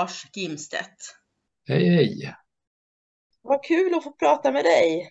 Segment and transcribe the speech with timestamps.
[0.00, 1.16] Lars Gimstedt!
[1.68, 2.34] Hej, hej.
[3.42, 5.10] Vad kul att få prata med dig.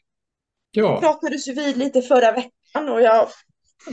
[0.74, 3.30] Vi Ja, pratades ju vid lite förra veckan och jag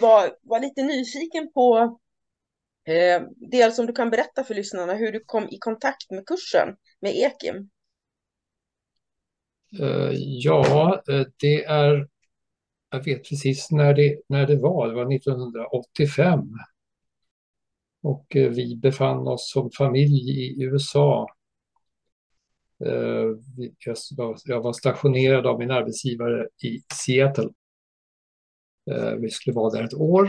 [0.01, 1.99] var, var lite nyfiken på
[2.85, 6.69] eh, dels om du kan berätta för lyssnarna hur du kom i kontakt med kursen
[7.01, 7.71] med Ekim.
[9.81, 12.09] eh, ja, eh, det är,
[12.91, 16.41] jag vet precis när det, när det var, det var 1985.
[18.07, 21.27] Och eh, vi befann oss som familj i USA.
[22.85, 23.29] Eh,
[24.45, 27.51] jag var, stationerad av min arbetsgivare i Seattle.
[28.91, 30.29] Eh, vi skulle vara där ett år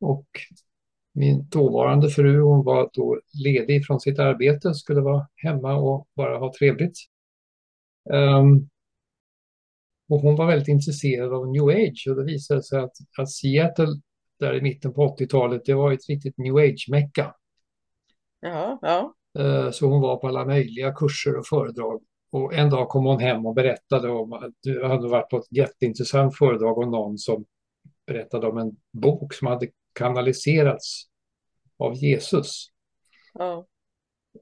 [0.00, 0.26] och
[1.12, 6.38] min dåvarande fru, hon var då ledig från sitt arbete, skulle vara hemma och bara
[6.38, 6.98] ha trevligt.
[8.12, 8.68] Ehm,
[10.08, 14.00] och hon var väldigt intresserad av new age och det visade sig att, att Seattle
[14.38, 17.34] där i mitten på 80-talet, det var ett riktigt new age-mecka.
[18.40, 19.14] Ja, ja.
[19.38, 22.02] Eh, Så hon var på alla möjliga kurser och föredrag.
[22.30, 25.52] Och en dag kom hon hem och berättade om att det hade varit på ett
[25.52, 27.44] jätteintressant föredrag om någon som
[28.06, 31.04] berättade om en bok som hade kanaliserats
[31.78, 32.66] av Jesus.
[33.34, 33.66] ja.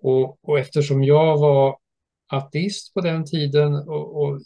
[0.03, 1.79] Och, och eftersom jag var
[2.27, 4.41] ateist på den tiden och, och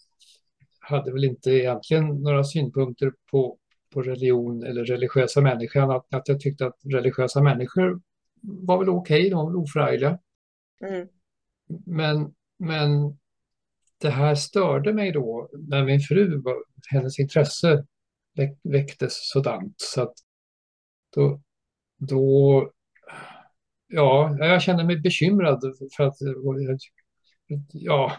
[0.81, 3.59] hade väl inte egentligen några synpunkter på,
[3.91, 8.01] på religion eller religiösa människan, att, att jag tyckte att religiösa människor
[8.43, 10.19] var väl okej, de var väl oförargliga.
[10.84, 11.09] Mm.
[11.87, 13.19] Men, men
[14.01, 16.43] det här störde mig då när min fru,
[16.91, 17.87] hennes intresse
[18.37, 19.75] väck, väcktes sådant.
[19.77, 20.15] Så att
[21.15, 21.41] då,
[21.99, 22.71] då,
[23.87, 25.62] ja, jag kände mig bekymrad
[25.97, 26.17] för att,
[27.72, 28.12] ja,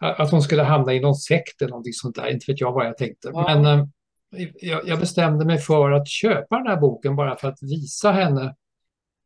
[0.00, 2.30] att hon skulle hamna i någon sekt eller någonting sånt där.
[2.30, 3.30] Inte vet jag vad jag tänkte.
[3.32, 3.44] Ja.
[3.54, 3.86] Men eh,
[4.60, 8.54] jag, jag bestämde mig för att köpa den här boken bara för att visa henne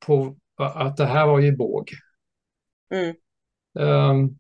[0.07, 1.91] på att det här var ju båg.
[2.95, 3.15] Mm.
[3.79, 4.39] Ehm,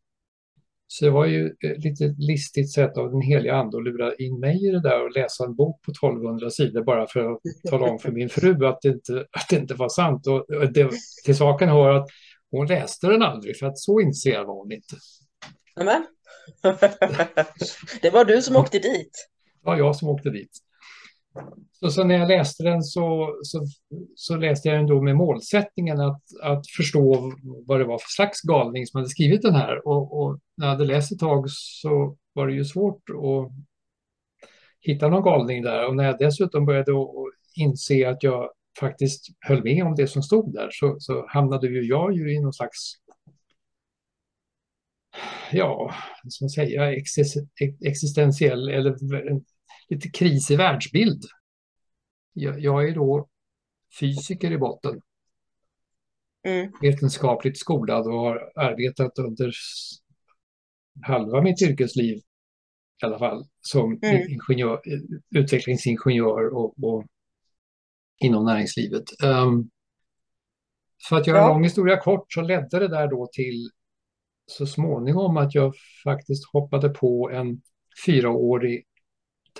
[0.86, 4.40] så det var ju ett lite listigt sätt av den heliga ande att lura in
[4.40, 7.40] mig i det där och läsa en bok på 1200 sidor bara för att
[7.70, 10.26] tala om för min fru att det inte, att det inte var sant.
[10.26, 10.90] Och det,
[11.24, 12.08] till saken hör att
[12.50, 14.96] hon läste den aldrig för att så intresserad var hon inte.
[15.76, 16.06] Nämen.
[18.02, 19.28] Det var du som åkte dit.
[19.62, 20.50] Det var jag som åkte dit.
[21.72, 23.66] Så, så när jag läste den så, så,
[24.14, 27.32] så läste jag den då med målsättningen att, att förstå
[27.66, 29.88] vad det var för slags galning som hade skrivit den här.
[29.88, 33.52] Och, och när jag hade läst ett tag så var det ju svårt att
[34.80, 35.88] hitta någon galning där.
[35.88, 36.92] Och när jag dessutom började
[37.56, 41.82] inse att jag faktiskt höll med om det som stod där så, så hamnade ju
[41.82, 42.94] jag ju i någon slags
[45.52, 46.92] ja, vad ska man säga,
[47.84, 48.96] existentiell eller
[49.94, 51.22] lite kris i världsbild.
[52.32, 53.28] Jag, jag är då
[54.00, 55.00] fysiker i botten,
[56.44, 56.72] Mm.
[56.80, 59.52] vetenskapligt skolad och har arbetat under
[61.02, 62.16] halva mitt yrkesliv
[63.02, 64.22] i alla fall som Mm.
[64.28, 64.80] ingenjör,
[65.36, 67.04] utvecklingsingenjör och, och
[68.18, 69.04] inom näringslivet.
[69.24, 69.70] Um,
[71.08, 71.52] för att göra en Ja.
[71.52, 73.70] lång historia kort så ledde det där då till
[74.46, 75.74] så småningom att jag
[76.04, 77.62] faktiskt hoppade på en
[78.06, 78.86] fyraårig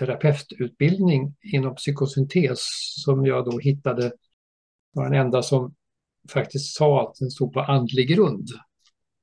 [0.07, 2.61] terapeututbildning inom psykosyntes
[3.05, 4.13] som jag då hittade
[4.93, 5.75] var den enda som
[6.33, 8.49] faktiskt sa att den stod på andlig grund.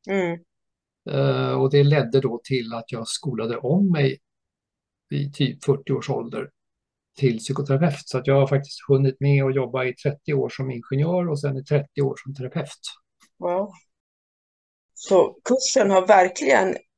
[0.09, 0.39] Mm.
[1.09, 4.19] Eh, och det ledde då till att jag skolade om mig
[5.11, 6.49] i typ 40 års ålder
[7.17, 8.09] till psykoterapeut.
[8.09, 11.39] Så att jag har faktiskt hunnit med att jobba i 30 år som ingenjör och
[11.39, 12.79] sen i 30 år som terapeut.
[13.37, 13.73] Ja.
[14.93, 16.88] Så kursen har verkligen ge,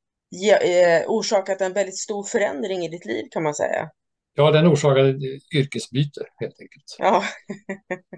[1.06, 3.90] orsakat en väldigt stor förändring i ditt liv kan man säga.
[4.34, 5.10] Ja, den orsakade
[5.54, 6.96] yrkesbyte helt enkelt.
[6.98, 7.22] Ja.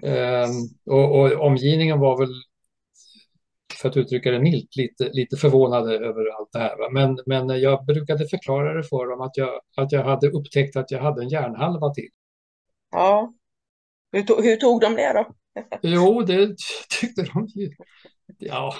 [0.09, 0.49] Ehm,
[0.85, 2.29] och, och omgivningen var väl,
[3.81, 6.77] för att uttrycka det milt, lite, lite förvånade över allt det här.
[6.77, 6.89] va.
[6.91, 10.91] Men, men jag brukade förklara det för dem att jag, att jag hade upptäckt att
[10.91, 12.09] jag hade en hjärnhalva till.
[12.91, 13.33] ja.
[14.11, 15.27] Hur, to- hur tog de det då?
[15.81, 16.55] Jo, det
[17.01, 17.71] tyckte de ju.
[18.37, 18.75] Ja,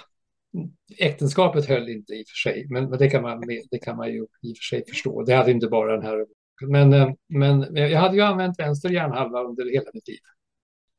[0.99, 3.41] äktenskapet höll inte i och för sig, men det kan man,
[3.71, 5.23] det kan man ju i och för sig förstå.
[5.23, 6.25] Det hade inte bara den här.
[6.67, 10.19] Men, eh, men jag hade ju använt vänster hjärnhalva under hela mitt liv.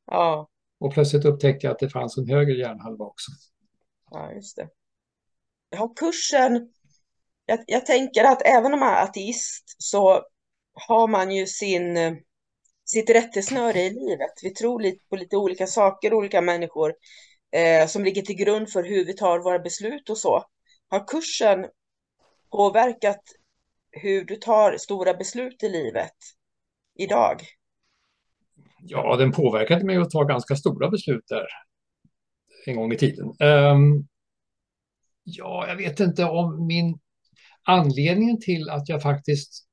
[0.06, 0.48] Ja,
[0.80, 3.30] Och plötsligt upptäckte jag att det fanns en höger hjärnhalva också.
[4.10, 4.68] ja just det.
[5.70, 6.68] Ja, kursen.
[7.46, 10.22] Jag, jag tänker att även om man är ateist så
[10.88, 12.14] har man ju sin, eh,
[12.84, 14.32] sitt rättesnöre i livet.
[14.42, 16.94] Vi tror lite på lite olika saker, olika människor
[17.56, 20.44] eh, som ligger till grund för hur vi tar våra beslut och så.
[20.88, 21.66] Har kursen
[22.50, 23.22] påverkat
[23.90, 26.14] hur du tar stora beslut i livet
[26.98, 27.40] idag?
[28.80, 31.46] Ja, den påverkade mig att ta ganska stora beslut där
[32.66, 33.26] en gång i tiden.
[33.40, 34.08] Um,
[35.24, 36.98] ja, jag vet inte om min
[37.62, 39.66] anledningen till att jag faktiskt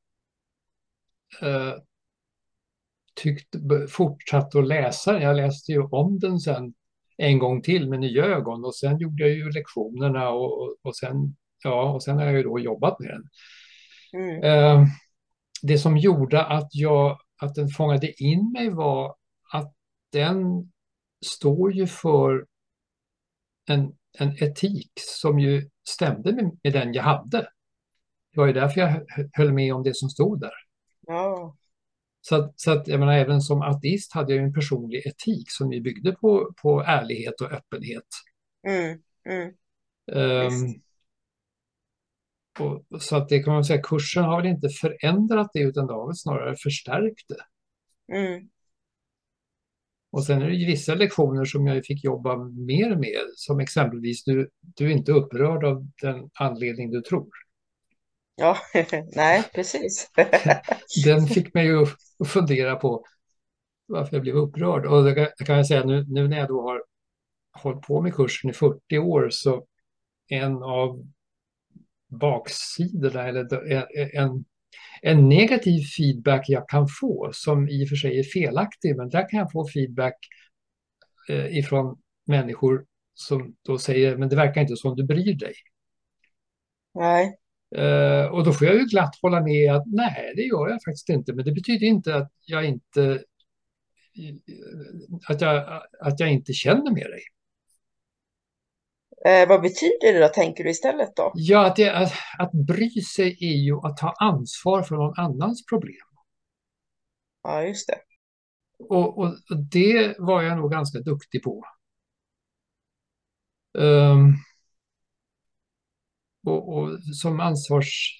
[1.41, 1.73] eh, uh,
[3.15, 3.59] tyckte,
[3.89, 5.21] fortsatte att läsa den.
[5.21, 6.73] Jag läste ju om den sen
[7.17, 11.35] en gång till med nya ögon och sen gjorde jag ju lektionerna och, och, sen,
[11.63, 13.29] ja, och sen har jag ju då jobbat med den.
[14.21, 14.43] Mm.
[14.43, 14.87] Eh,
[15.61, 19.15] det som gjorde att, jag, att den fångade in mig var
[19.53, 19.73] att
[20.11, 20.71] den
[21.25, 22.45] står ju för
[23.69, 27.47] en, en etik som ju stämde med, med den jag hade.
[28.31, 30.53] Det var ju därför jag hö- höll med om det som stod där.
[31.07, 31.55] Ja,
[32.25, 35.73] Så att, så att jag menar, även som ateist hade jag en personlig etik som
[35.73, 38.07] ju byggde på, på ärlighet och öppenhet.
[38.63, 39.55] mm, mm,
[40.39, 40.79] Visst.
[42.59, 45.93] och, så att det kan man säga, kursen har väl inte förändrat det utan det
[45.93, 47.43] har väl snarare förstärkt det.
[48.09, 48.49] mm,
[50.11, 54.23] Och sen är det ju vissa lektioner som jag fick jobba mer med, som exempelvis
[54.23, 57.29] du, du är inte upprörd av den anledning du tror.
[58.35, 58.57] Ja,
[59.15, 60.11] nej, precis.
[61.05, 61.81] Den fick mig ju
[62.19, 63.05] att fundera på
[63.85, 64.85] varför jag blev upprörd.
[64.85, 66.83] Och det kan, det kan jag säga nu, nu när jag då har
[67.53, 69.65] hållit på med kursen i 40 år så
[70.27, 71.03] en av
[72.07, 73.71] baksidorna eller
[74.15, 74.45] en,
[75.01, 79.29] en negativ feedback jag kan få som i och för sig är felaktig men där
[79.29, 80.15] kan jag få feedback
[81.29, 85.53] eh, ifrån människor som då säger men det verkar inte som du bryr dig.
[86.93, 87.37] Nej,
[87.75, 91.09] Eh, och då får jag ju glatt hålla med att nej, det gör jag faktiskt
[91.09, 91.33] inte.
[91.33, 93.23] Men det betyder inte att jag inte
[95.29, 97.23] att jag, att jag inte känner med dig.
[99.25, 101.31] eh, vad betyder det då, tänker du istället då?
[101.35, 105.65] Ja, att, det, att, att bry sig är ju att ta ansvar för någon annans
[105.65, 106.07] problem.
[107.43, 107.97] Ja, just det.
[108.89, 111.63] Och, och, och det var jag nog ganska duktig på.
[113.77, 114.35] Um,
[116.45, 116.89] och, och
[117.21, 118.19] som ansvars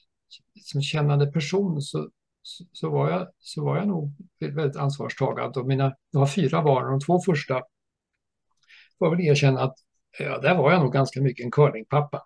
[0.61, 2.09] som kännande person så,
[2.41, 5.59] så, så, var jag, så var jag nog väldigt ansvarstagande.
[5.59, 7.61] Och mina, jag har fyra barn och de två första
[8.99, 9.75] får jag väl erkänna att
[10.19, 12.21] ja, där var jag nog ganska mycket en curlingpappa.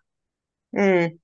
[0.77, 1.17] Mm,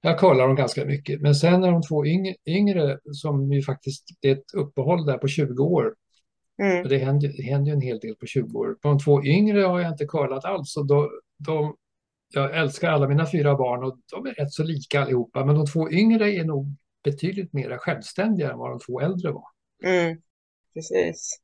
[0.00, 1.20] Jag curlar dem ganska mycket.
[1.20, 5.18] Men sen när de två yngre, yngre som ju faktiskt, det är ett uppehåll där
[5.18, 5.94] på 20 år.
[6.62, 8.74] mm, Och det händer, det händer ju en hel del på 20 år.
[8.82, 10.76] På de två yngre har jag inte curlat alls.
[10.76, 11.76] Och då, de,
[12.34, 15.44] jag älskar alla mina fyra barn och de är rätt så lika allihopa.
[15.44, 16.66] Men de två yngre är nog
[17.04, 19.44] betydligt mer självständiga än vad de två äldre var.
[19.84, 20.22] mm,
[20.74, 21.38] precis.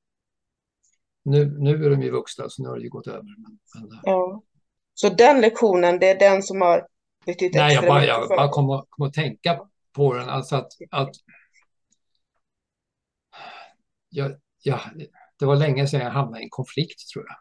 [1.22, 3.22] Nu, nu är de ju vuxna så nu har det ju gått över.
[3.22, 4.42] Men, men, Ja.
[4.94, 6.86] Så den lektionen, det är den som har
[7.26, 9.60] betytt nej, jag extra bara, mycket jag för bara kom, att- kom att tänka
[9.92, 10.28] på den.
[10.28, 11.10] Alltså att, att
[14.08, 14.80] jag, jag,
[15.38, 17.36] det var länge sedan jag hamnade i en konflikt tror jag.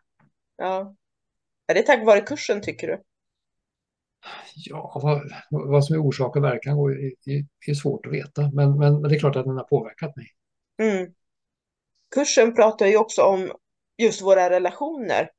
[0.68, 0.96] Ja.
[1.68, 3.01] Är det tack vare kursen, tycker du?
[4.55, 7.12] Ja, vad, vad som är orsak och verkan går är,
[7.67, 8.51] är svårt att veta.
[8.53, 10.27] Men, men, det är klart att den har påverkat mig.
[10.81, 11.13] Mm.
[12.15, 13.51] Kursen pratar ju också om
[13.97, 15.29] just våra relationer.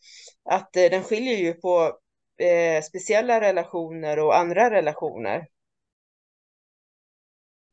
[0.45, 1.99] Att eh, den skiljer ju på
[2.39, 5.47] eh, speciella relationer och andra relationer.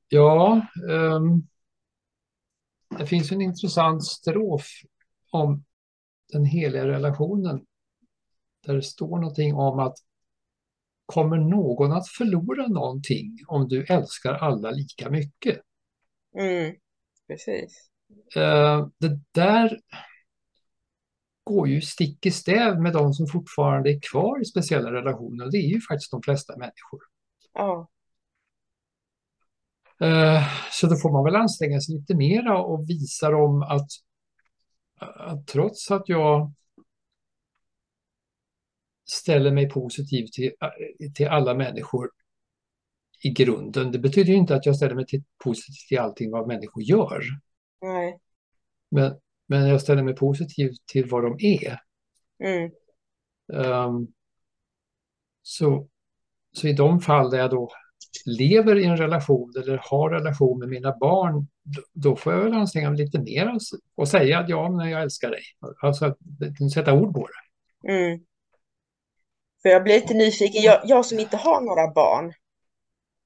[0.07, 1.47] Ja, ehm,
[2.97, 4.67] det finns en intressant strof
[5.31, 5.63] om
[6.31, 7.65] den heliga relationen.
[8.65, 9.97] Där det står någonting om att
[11.05, 15.62] kommer någon att förlora någonting om du älskar alla lika mycket?
[16.39, 16.75] Mm.
[17.27, 17.89] Precis.
[18.35, 19.79] Eh, det där
[21.43, 25.51] går ju stick i stäv med de som fortfarande är kvar i speciella relationer.
[25.51, 27.00] Det är ju faktiskt de flesta människor.
[27.53, 27.89] Ja.
[30.01, 33.88] Eh, Så då får man väl anstränga sig lite mera och visa dem att,
[35.00, 36.53] att trots att jag
[39.05, 40.51] ställer mig positiv till,
[41.15, 42.09] till alla människor
[43.24, 43.91] i grunden.
[43.91, 47.21] Det betyder inte att jag ställer mig till, positiv till allting vad människor gör.
[47.81, 48.19] Nej.
[48.91, 51.79] Men, men jag ställer mig positiv till vad de är.
[52.43, 52.71] Mm.
[53.53, 54.07] Ehm,
[55.41, 55.88] så,
[56.51, 57.71] så i de fall där jag då
[58.25, 62.53] lever i en relation eller har relation med mina barn, då, då får jag väl
[62.53, 63.59] anstränga mig lite mer och,
[63.95, 65.43] och säga att ja, men jag älskar dig.
[65.81, 66.15] Alltså
[66.74, 67.93] sätta ord på det.
[67.93, 68.25] Mm.
[69.65, 72.34] För jag blir lite nyfiken, jag, jag som inte har några barn,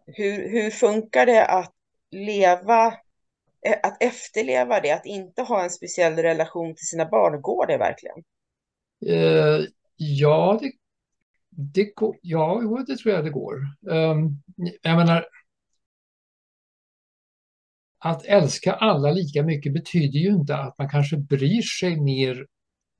[0.05, 1.74] hur, hur funkar det att
[2.12, 2.88] leva,
[3.67, 7.41] eh, att efterleva det, att inte ha en speciell relation till sina barn?
[7.41, 8.15] Går det verkligen?
[9.05, 9.65] Uh,
[9.96, 10.72] ja, det,
[11.50, 13.55] det, går, ja, det tror jag det går.
[13.81, 14.41] Um,
[14.81, 15.25] jag menar,
[18.00, 22.48] att älska alla lika mycket betyder ju inte att man kanske bryr sig mer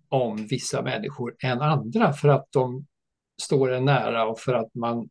[0.10, 2.86] om vissa människor än andra för att de
[3.41, 5.10] står en nära och för att man,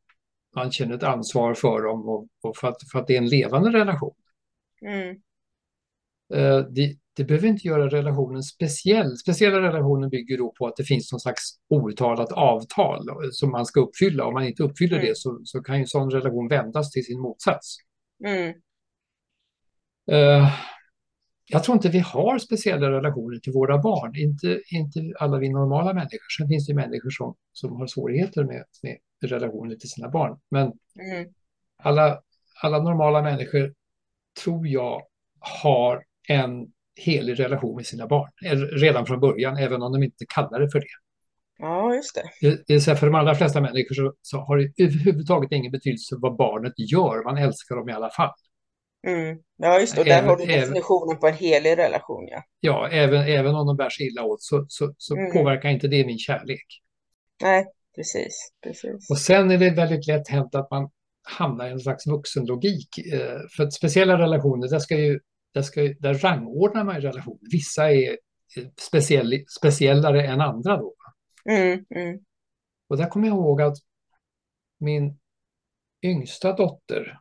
[0.56, 3.28] man känner ett ansvar för dem och, och för, att, för att det är en
[3.28, 4.14] levande relation.
[4.86, 5.16] Mm.
[6.34, 9.16] Eh, det, det behöver inte göra relationen speciell.
[9.16, 13.80] Speciella relationer bygger då på att det finns någon slags outtalat avtal som man ska
[13.80, 14.24] uppfylla.
[14.24, 15.08] Om man inte uppfyller Mm.
[15.08, 17.76] det så, så kan ju en sån relation vändas till sin motsats.
[18.24, 18.54] Mm.
[20.10, 20.52] Eh,
[21.48, 25.94] jag tror inte vi har speciella relationer till våra barn, inte, inte alla vi normala
[25.94, 26.28] människor.
[26.38, 28.98] Sen finns det människor som, som har svårigheter med, med
[29.30, 30.38] relationer till sina barn.
[30.50, 31.28] Men Mm.
[31.82, 32.20] alla,
[32.62, 33.74] alla normala människor
[34.44, 35.02] tror jag
[35.62, 40.24] har en helig relation med sina barn eller redan från början, även om de inte
[40.28, 40.86] kallar det för det.
[41.58, 42.48] Ja, just det.
[42.48, 45.72] Det, det är så för de allra flesta människor så, så har det överhuvudtaget ingen
[45.72, 48.32] betydelse vad barnet gör, man älskar dem i alla fall.
[49.06, 49.38] Mm.
[49.56, 50.00] Ja, just det.
[50.00, 52.42] Och där Även- har du även- definitionen på en helig relation, ja.
[52.60, 55.32] Ja, även, även om de bär sig illa åt så, så, så Mm.
[55.32, 56.66] påverkar inte det min kärlek.
[57.42, 59.10] Nej, precis, precis.
[59.10, 60.90] Och sen är det väldigt lätt hänt att man
[61.22, 62.88] hamnar i en slags vuxenlogik.
[63.12, 65.20] Eh, För att speciella relationer, där, ska ju,
[65.54, 67.38] där, ska, ju- där rangordnar man ju relationer.
[67.52, 68.10] Vissa är
[68.56, 70.94] eh, speciell, speciellare än andra då.
[71.50, 72.18] Mm, mm,
[72.88, 73.76] Och där kommer jag ihåg att
[74.80, 75.18] min
[76.02, 77.18] yngsta dotter,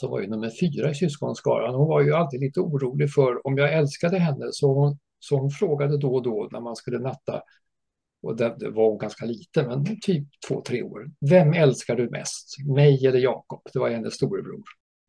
[0.00, 3.58] som var ju nummer fyra i syskonskaran, hon var ju alltid lite orolig för om
[3.58, 4.46] jag älskade henne.
[4.52, 7.42] Så hon, så hon frågade då och då när man skulle natta,
[8.22, 11.06] och det, var hon ganska liten, men typ två, tre år.
[11.30, 12.56] Vem älskar du mest?
[12.76, 13.60] Mig eller Jakob?
[13.72, 14.62] Det var hennes storebror,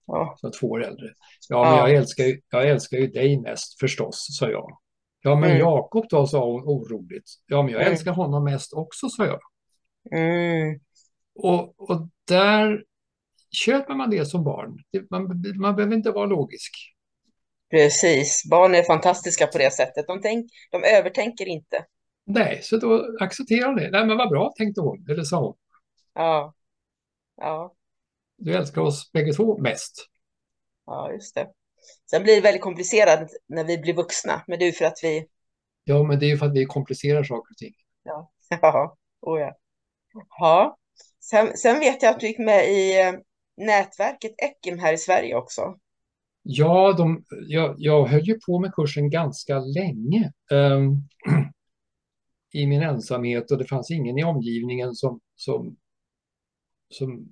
[0.07, 0.35] ja.
[0.39, 1.07] som var två år äldre.
[1.49, 1.87] Ja, men Ja.
[1.89, 4.77] jag älskar, ju, jag älskar ju dig mest förstås, sa jag.
[5.23, 5.59] Ja, men Mm.
[5.59, 7.29] Jakob då, sa hon oroligt.
[7.45, 7.93] Ja, men jag Mm.
[7.93, 9.39] älskar honom mest också, sa jag.
[10.11, 10.79] Mm,
[11.35, 12.83] Och, och där
[13.51, 14.77] köper man det som barn.
[15.09, 16.73] Man, man behöver inte vara logisk.
[17.71, 18.43] precis.
[18.49, 20.07] Barn är fantastiska på det sättet.
[20.07, 21.85] De, tänk, de övertänker inte.
[22.25, 23.89] Nej, så då accepterar hon det.
[23.91, 25.05] Nej, men vad bra, tänkte hon.
[25.09, 25.55] Eller sa hon.
[26.13, 26.53] Ja,
[27.37, 27.75] ja,
[28.37, 30.07] Du älskar oss bägge två mest.
[30.85, 31.47] ja, just det.
[32.11, 34.99] Sen blir det väldigt komplicerat när vi blir vuxna, men det är ju för att
[35.03, 35.27] vi,
[35.83, 37.73] Ja, men det är ju för att vi komplicerar saker och ting.
[38.03, 38.31] ja,
[38.61, 39.53] ja, oh ja.
[40.39, 40.77] Ja,
[41.19, 43.13] sen, sen vet jag att du gick med i eh,
[43.65, 45.75] nätverket Ekim här i Sverige också.
[46.43, 50.95] Ja, de, jag, jag höll ju på med kursen ganska länge ehm,
[52.53, 55.75] i min ensamhet och det fanns ingen i omgivningen som, som,
[56.89, 57.29] som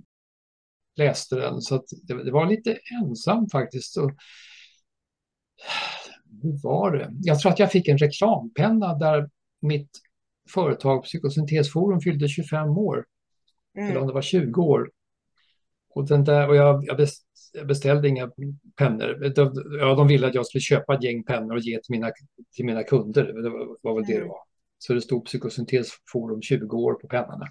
[0.96, 1.62] läste den.
[1.62, 3.98] Så det, det var lite ensam faktiskt.
[3.98, 4.12] Och,
[6.44, 7.10] hur var det?
[7.22, 9.30] Jag tror att jag fick en reklampenna där
[9.62, 9.90] mitt
[10.54, 13.06] företag Psykosyntesforum fyllde 25 år.
[13.78, 14.92] Eller om Mm, det var 20 år.
[16.00, 18.32] Och, den där, och jag, jag bes- jag beställde inga
[18.78, 19.34] pennor.
[19.80, 22.12] Ja, de ville att jag skulle köpa ett gäng pennor och ge till mina,
[22.56, 23.24] till mina kunder.
[23.44, 23.50] Det
[23.84, 24.28] var, väl det det Mm.
[24.30, 24.40] var.
[24.78, 27.46] Så det stod Psykosyntesforum 20 år på pennorna.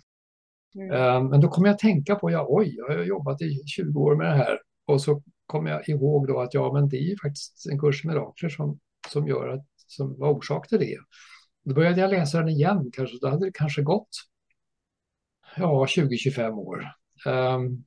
[0.74, 3.62] mm, Eh, Men då kom jag att tänka på, ja, oj, jag har jobbat i
[3.66, 4.58] 20 år med det här.
[4.86, 8.04] Och så kom jag ihåg då att ja, men det är ju faktiskt en kurs
[8.04, 8.78] i mirakler som,
[9.12, 10.96] som gör att, som var orsak till det.
[11.64, 14.08] Då började jag läsa den igen, kanske, då hade det kanske gått
[15.56, 16.84] ja, 20-25 år.
[17.26, 17.84] Ehm,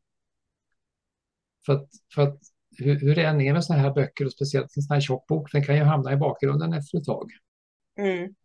[1.66, 2.40] för att, för att
[2.78, 5.28] hur, hur det än är med sådana här böcker och speciellt en sån här tjock
[5.28, 7.32] bok, den kan ju hamna i bakgrunden efter ett tag.
[7.98, 8.36] mm,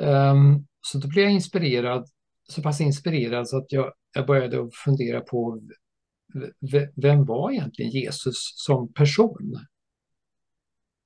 [0.00, 2.08] Ehm, så då blev jag inspirerad,
[2.48, 5.60] så pass inspirerad så att jag, jag började fundera på
[6.96, 9.58] vem var egentligen Jesus som person?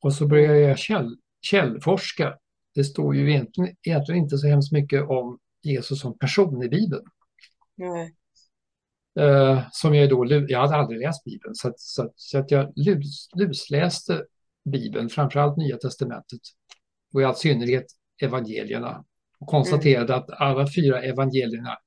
[0.00, 2.38] Och så började jag käll, källforska.
[2.74, 7.04] Det står ju egentligen, egentligen inte så hemskt mycket om Jesus som person i Bibeln.
[7.76, 8.14] nej,
[9.18, 12.50] Eh, som jag då, jag hade aldrig läst Bibeln, så att, så att, så att
[12.50, 14.24] jag lus, lusläste
[14.64, 16.40] Bibeln, framförallt Nya Testamentet
[17.14, 17.86] och i all synnerhet
[18.22, 19.04] evangelierna
[19.40, 20.24] och konstaterade mm.
[20.24, 21.78] att alla fyra evangelierna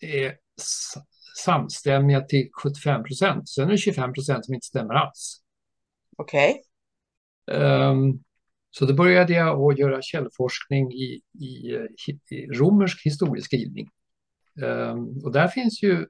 [0.00, 0.36] är
[1.44, 3.48] samstämmiga till 75 procent.
[3.48, 5.42] Sen är det 25 procent som inte stämmer alls.
[6.16, 6.62] Okej.
[7.46, 7.60] Okay.
[7.60, 8.22] Um, ehm,
[8.70, 11.76] så då började jag att göra källforskning i, i,
[12.30, 13.88] i romersk historieskrivning.
[14.62, 16.06] Um, och där finns ju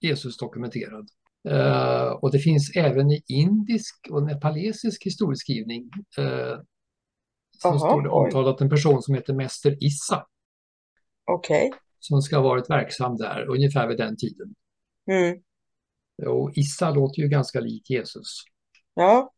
[0.00, 1.08] Jesus dokumenterad.
[1.48, 6.56] Uh, och det finns även i indisk och nepalesisk historieskrivning uh,
[7.58, 10.26] så Aha, står det omtalat en person som heter Mäster Issa.
[11.24, 11.68] Okej.
[11.68, 11.78] Okay.
[11.98, 14.54] Som ska ha varit verksam där ungefär vid den tiden.
[15.10, 15.42] Mm.
[16.26, 18.42] Och Issa låter ju ganska lik Jesus.
[18.94, 19.32] Ja.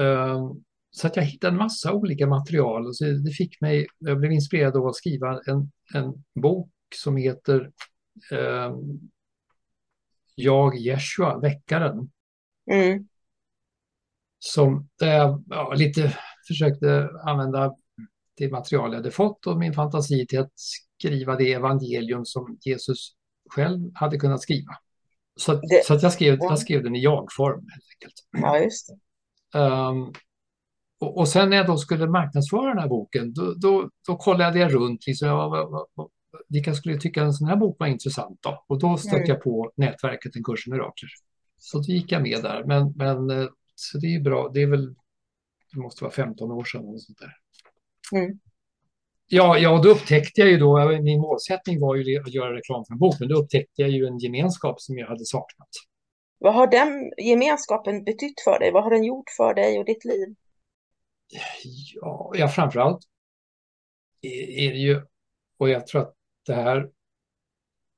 [0.00, 4.18] Um, så att jag hittade en massa olika material och så det fick mig, jag
[4.18, 7.70] blev inspirerad av att skriva en, en bok som heter
[10.38, 12.10] Jag Jeshua, väckaren.
[12.70, 13.08] Mm.
[14.38, 16.16] Som där jag ja, lite
[16.48, 17.74] försökte använda
[18.36, 20.52] det material jag hade fått och min fantasi till att
[20.98, 23.12] skriva det evangelium som Jesus
[23.50, 24.72] själv hade kunnat skriva.
[25.36, 28.14] Så, det, så att jag, skrev, jag skrev den i jag-form helt enkelt.
[29.52, 29.90] Ja.
[29.90, 30.12] Um,
[31.00, 34.58] och, och, sen när jag då skulle marknadsföra den här boken, då, då, då kollade
[34.58, 35.06] jag runt.
[35.06, 35.86] Liksom, jag,
[36.48, 38.64] vilka skulle tycka en sån här bok var intressant då?
[38.66, 39.28] Och då stötte mm.
[39.28, 41.10] jag på nätverket En kurs i mirakler.
[41.58, 42.64] Så då gick jag med där.
[42.64, 44.50] Men, men eh, så det är bra.
[44.54, 44.94] Det är väl,
[45.72, 46.84] det måste vara 15 år sedan.
[46.84, 47.32] Och sånt där.
[48.18, 48.38] Mm.
[49.28, 52.92] Ja, ja, då upptäckte jag ju då, min målsättning var ju att göra reklam för
[52.92, 55.68] en bok, men då upptäckte jag ju en gemenskap som jag hade saknat.
[56.38, 58.72] Vad har den gemenskapen betytt för dig?
[58.72, 60.34] Vad har den gjort för dig och ditt liv?
[61.94, 62.98] Ja, ja framförallt
[64.22, 65.02] är det ju,
[65.58, 66.15] och jag tror att
[66.46, 66.88] det här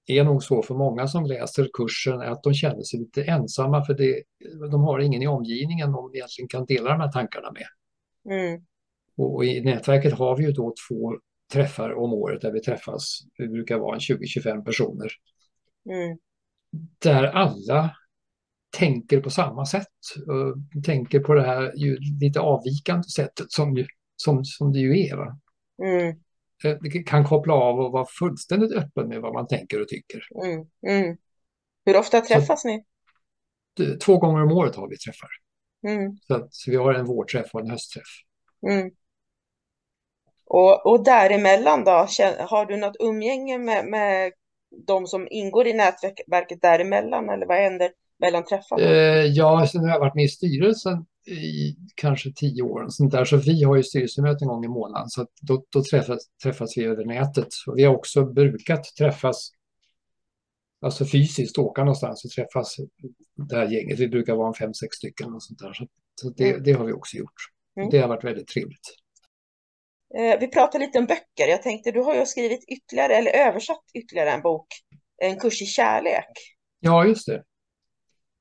[0.06, 3.94] är nog så för många som läser kursen, att de känner sig lite ensamma för
[3.94, 4.22] det,
[4.70, 7.66] de har ingen i omgivningen de egentligen kan dela de här tankarna med.
[8.34, 8.64] Mm.
[9.16, 11.14] Och i nätverket har vi ju då två
[11.52, 13.18] träffar om året där vi träffas.
[13.38, 15.08] Det brukar vara 20-25 personer.
[15.90, 16.18] Mm.
[16.98, 17.96] Där alla
[18.76, 19.86] tänker på samma sätt.
[20.26, 25.18] Och tänker på det här ju lite avvikande sättet som, som, som det ju är.
[25.82, 26.20] Mm.
[26.64, 30.20] Eh, kan koppla av och vara fullständigt öppen med vad man tänker och tycker.
[30.44, 30.66] Mm.
[30.86, 31.16] Mm.
[31.84, 32.84] Hur ofta träffas så, ni?
[34.04, 35.28] Två gånger om året har vi träffar.
[35.86, 36.16] Mm.
[36.26, 38.08] Så, att, så vi har en vårträff och en höstträff.
[38.68, 38.90] Mm.
[40.44, 44.32] Och, och däremellan då, har du något umgänge med, med
[44.86, 48.82] de som ingår i nätverket däremellan eller vad händer mellan träffarna?
[48.82, 52.86] Eh, ja, sen har jag varit med i styrelsen i kanske tio år.
[52.88, 53.24] Sånt där.
[53.24, 56.84] Så vi har ju styrelsemöte en gång i månaden så då, då träffas, träffas vi
[56.84, 57.48] över nätet.
[57.66, 59.50] Och vi har också brukat träffas
[60.80, 62.76] alltså fysiskt, åka någonstans och träffas
[63.48, 63.98] det här gänget.
[63.98, 65.72] Vi brukar vara en fem, sex stycken och sånt där.
[65.72, 66.62] Så, så det, mm.
[66.62, 67.40] det, har vi också gjort.
[67.76, 67.90] Mm.
[67.90, 68.94] Det har varit väldigt trevligt.
[70.18, 71.48] Eh, vi pratar lite om böcker.
[71.48, 74.66] Jag tänkte, du har ju skrivit ytterligare, eller översatt ytterligare en bok,
[75.22, 76.32] En kurs i kärlek.
[76.80, 77.42] Ja, just det.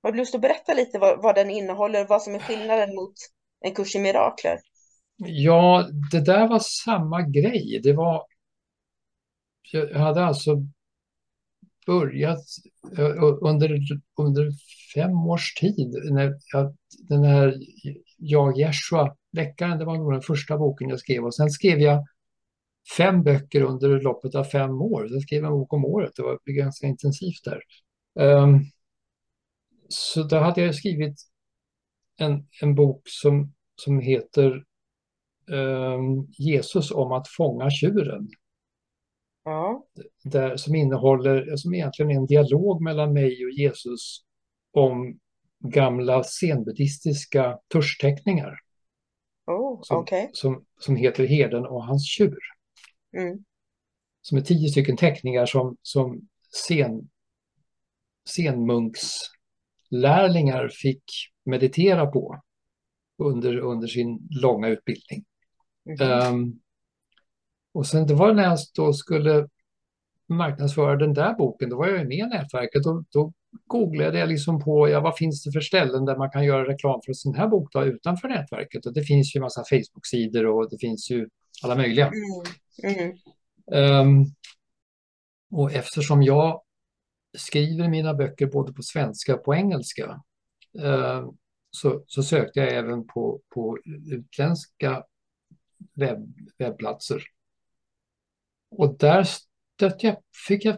[0.08, 3.14] Har du lust att berätta lite vad, vad den innehåller, vad som är skillnaden mot
[3.62, 4.60] En kurs i mirakler?
[5.18, 7.80] Ja, det där var samma grej.
[7.84, 8.24] Det var...
[9.72, 10.56] Jag hade alltså
[11.86, 12.40] börjat
[13.42, 13.80] under,
[14.18, 14.52] under
[14.96, 16.76] fem års tid när jag,
[17.10, 17.56] den här
[18.18, 22.06] Jag Jeshua Läckaren, det var nog den första boken jag skrev och sen skrev jag
[22.98, 25.08] fem böcker under loppet av fem år.
[25.12, 27.62] Jag skrev en bok om året, det var ganska intensivt där.
[28.20, 28.66] Um,
[29.90, 31.16] så då hade jag skrivit
[32.18, 34.64] en, en bok som, som heter
[35.48, 38.30] um, Jesus om att fånga tjuren.
[39.44, 39.86] Ja.
[40.24, 44.24] Där, som innehåller, som egentligen är en dialog mellan mig och Jesus
[44.72, 45.20] om
[45.60, 48.60] gamla zenbuddhistiska tuschteckningar.
[49.46, 50.28] Oh, som, okay.
[50.34, 52.40] som, som heter Herden och hans tjur.
[53.18, 53.44] Mm.
[54.22, 57.10] Som är tio stycken teckningar som, som sen,
[59.90, 61.04] senmunkslärlingar fick
[61.46, 62.42] meditera på
[63.18, 65.26] under, under sin långa utbildning.
[65.90, 66.34] Mm.
[66.34, 66.60] Um,
[67.74, 69.48] och sen det var när jag då skulle
[70.30, 72.84] marknadsföra den där boken, då var jag med i nätverket.
[72.84, 73.34] Då, då
[73.68, 77.02] googlade jag liksom på ja, vad finns det för ställen där man kan göra reklam
[77.06, 78.86] för en sån här bok då, utanför nätverket.
[78.86, 81.30] Och det finns ju en massa Facebook-sidor och det finns ju
[81.64, 82.12] alla möjliga.
[82.84, 83.18] Mm.
[83.74, 84.08] Mm.
[84.08, 84.26] Um,
[85.52, 86.62] och eftersom jag
[87.38, 90.22] skriver mina böcker både på svenska och på engelska
[90.84, 91.32] uh,
[91.72, 93.78] så, så, sökte jag även på, på
[94.12, 95.04] utländska
[95.96, 97.24] webb, webbplatser.
[98.70, 99.28] Och där
[99.80, 100.78] jag fick jag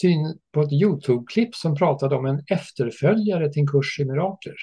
[0.00, 4.54] syn på ett Youtube-klipp som pratade om en efterföljare till en kurs i mirakler.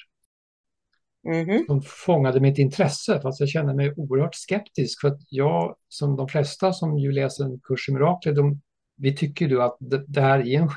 [1.24, 1.64] Mhm.
[1.68, 6.28] Som fångade mitt intresse fast jag kände mig oerhört skeptisk för att jag som de
[6.28, 8.62] flesta som ju läser en kurs i mirakler, de,
[8.96, 10.70] vi tycker ju att det, det här är en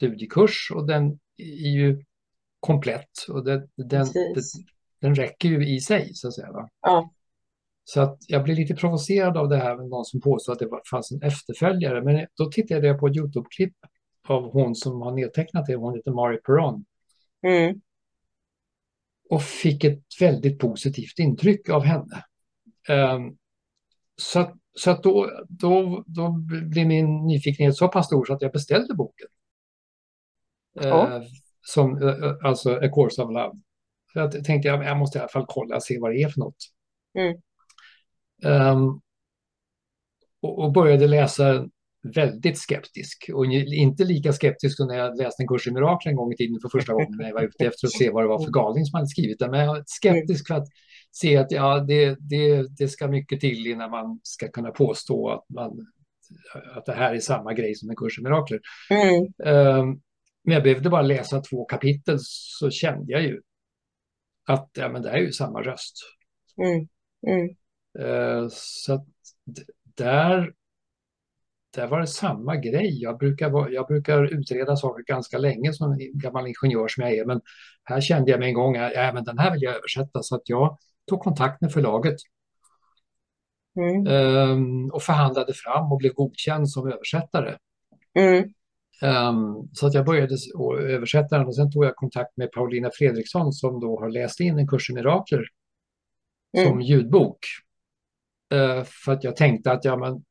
[0.00, 2.04] självstudiekurs och den är ju
[2.60, 3.98] komplett och den, det,
[4.34, 4.64] Precis.
[5.00, 6.52] den räcker ju i sig så att säga.
[6.52, 6.68] Va?
[6.80, 7.10] Ja.
[7.84, 10.66] Så att jag blev lite provocerad av det här med någon som påstod att det
[10.66, 12.02] var- fanns en efterföljare.
[12.02, 13.74] Men då tittade jag på ett Youtube-klipp
[14.28, 15.74] av hon som har nedtecknat det.
[15.76, 16.84] Hon heter Mari Perron.
[17.46, 17.80] Mm.
[19.30, 22.24] Och fick ett väldigt positivt intryck av henne.
[22.88, 23.36] Ehm,
[24.16, 26.30] så att, så att då, då, då
[26.70, 29.26] blev min nyfikenhet så pass stor så att jag beställde boken.
[30.80, 31.16] Ja.
[31.16, 31.22] Eh,
[31.66, 33.52] som, eh, alltså A Course of Love.
[34.12, 36.28] Så jag tänkte jag, jag måste i alla fall kolla och se vad det är
[36.28, 36.56] för något.
[37.18, 37.36] Mm.
[38.44, 39.00] Ehm,
[40.42, 41.68] och, och började läsa
[42.14, 43.30] väldigt skeptisk.
[43.34, 46.36] Och inte lika skeptisk som när jag läste en kurs i mirakler en gång i
[46.36, 48.50] tiden för första gången när jag var ute efter att se vad det var för
[48.50, 49.50] galning som hade skrivit det.
[49.50, 50.68] Men jag var skeptisk för att
[51.12, 55.44] se att ja, det, det, det ska mycket till innan man ska kunna påstå att,
[55.48, 55.86] man,
[56.74, 58.60] att det här är samma grej som en kurs i mirakler.
[58.90, 59.26] Mm.
[59.44, 60.00] Ehm,
[60.46, 63.40] Men jag behövde bara läsa två kapitel så kände jag ju
[64.46, 65.96] att ja, men det här är ju samma röst.
[66.62, 66.88] Mm.
[67.26, 67.48] Mm.
[67.98, 69.06] Eh, Så att
[69.96, 70.52] där,
[71.74, 73.02] där var det samma grej.
[73.02, 77.24] Jag brukar, vara- jag brukar utreda saker ganska länge som gammal ingenjör som jag är.
[77.24, 77.40] Men
[77.84, 80.22] här kände jag mig en gång att ja, men den här vill jag översätta.
[80.22, 82.16] Så att jag tog kontakt med förlaget
[83.78, 84.06] Mm.
[84.06, 87.56] eh, och förhandlade fram och blev godkänd som översättare.
[88.18, 88.52] Mm.
[89.02, 90.36] Um, så att jag började
[90.80, 94.58] översätta den och sen tog jag kontakt med Paulina Fredriksson som då har läst in
[94.58, 95.44] en kurs i mirakler
[96.56, 96.80] som Mm.
[96.80, 97.38] ljudbok.
[98.52, 100.24] Eh, för att jag tänkte att ja, men,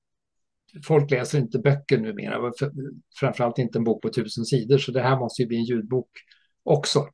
[0.87, 2.71] folk läser inte böcker numera, för-
[3.19, 6.09] framförallt inte en bok på tusen sidor, så det här måste ju bli en ljudbok
[6.63, 7.07] också.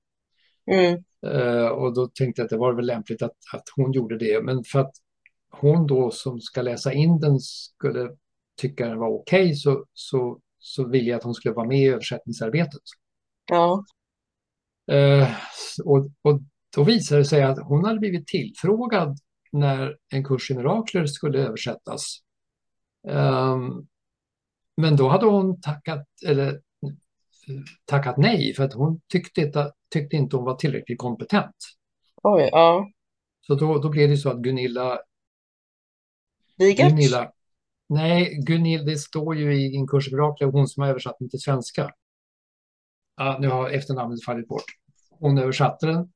[0.71, 1.03] Mm.
[1.25, 4.43] Eh, och då tänkte jag att det var väl lämpligt att, att hon gjorde det,
[4.43, 4.91] men för att
[5.49, 8.09] hon då som ska läsa in den skulle
[8.57, 11.87] tycka den var okej så, så, så ville jag att hon skulle vara med i
[11.87, 12.81] översättningsarbetet.
[13.49, 13.85] Ja.
[14.91, 15.29] Eh,
[15.85, 16.41] och, och
[16.75, 19.17] då visade det sig att hon hade blivit tillfrågad
[19.51, 22.17] när en kurs i mirakler skulle översättas.
[23.07, 23.87] Ehm,
[24.77, 26.61] men då hade hon tackat, eller,
[27.85, 31.55] tackat nej för att hon tyckte inte, tyckte inte hon var tillräckligt kompetent.
[32.23, 32.49] Oj.
[32.51, 32.89] Ja.
[33.41, 34.99] Så då, då blev det så att Gunilla,
[36.57, 36.89] Vigert?
[36.89, 37.31] Gunilla
[37.91, 41.29] nej, Gunilla, det står ju i en kurs i mirakler, hon som har översatt den
[41.29, 41.91] till svenska.
[43.17, 44.65] Ja, nu har efternamnet fallit bort.
[45.09, 46.11] Hon översatte den.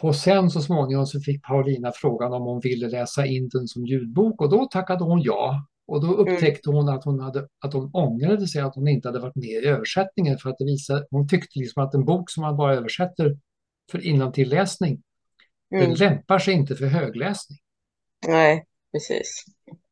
[0.00, 3.86] Och sen så småningom så fick Paulina frågan om hon ville läsa in den som
[3.86, 5.66] ljudbok och då tackade hon ja.
[5.86, 9.20] Och då upptäckte hon att hon, hade, att hon ångrade sig att hon inte hade
[9.20, 12.40] varit med i översättningen för att det visade, hon tyckte liksom att en bok som
[12.40, 13.38] man bara översätter
[13.90, 15.02] för innantilläsning,
[15.70, 15.94] den Mm.
[15.94, 17.58] lämpar sig inte för högläsning.
[18.28, 19.44] Nej, precis.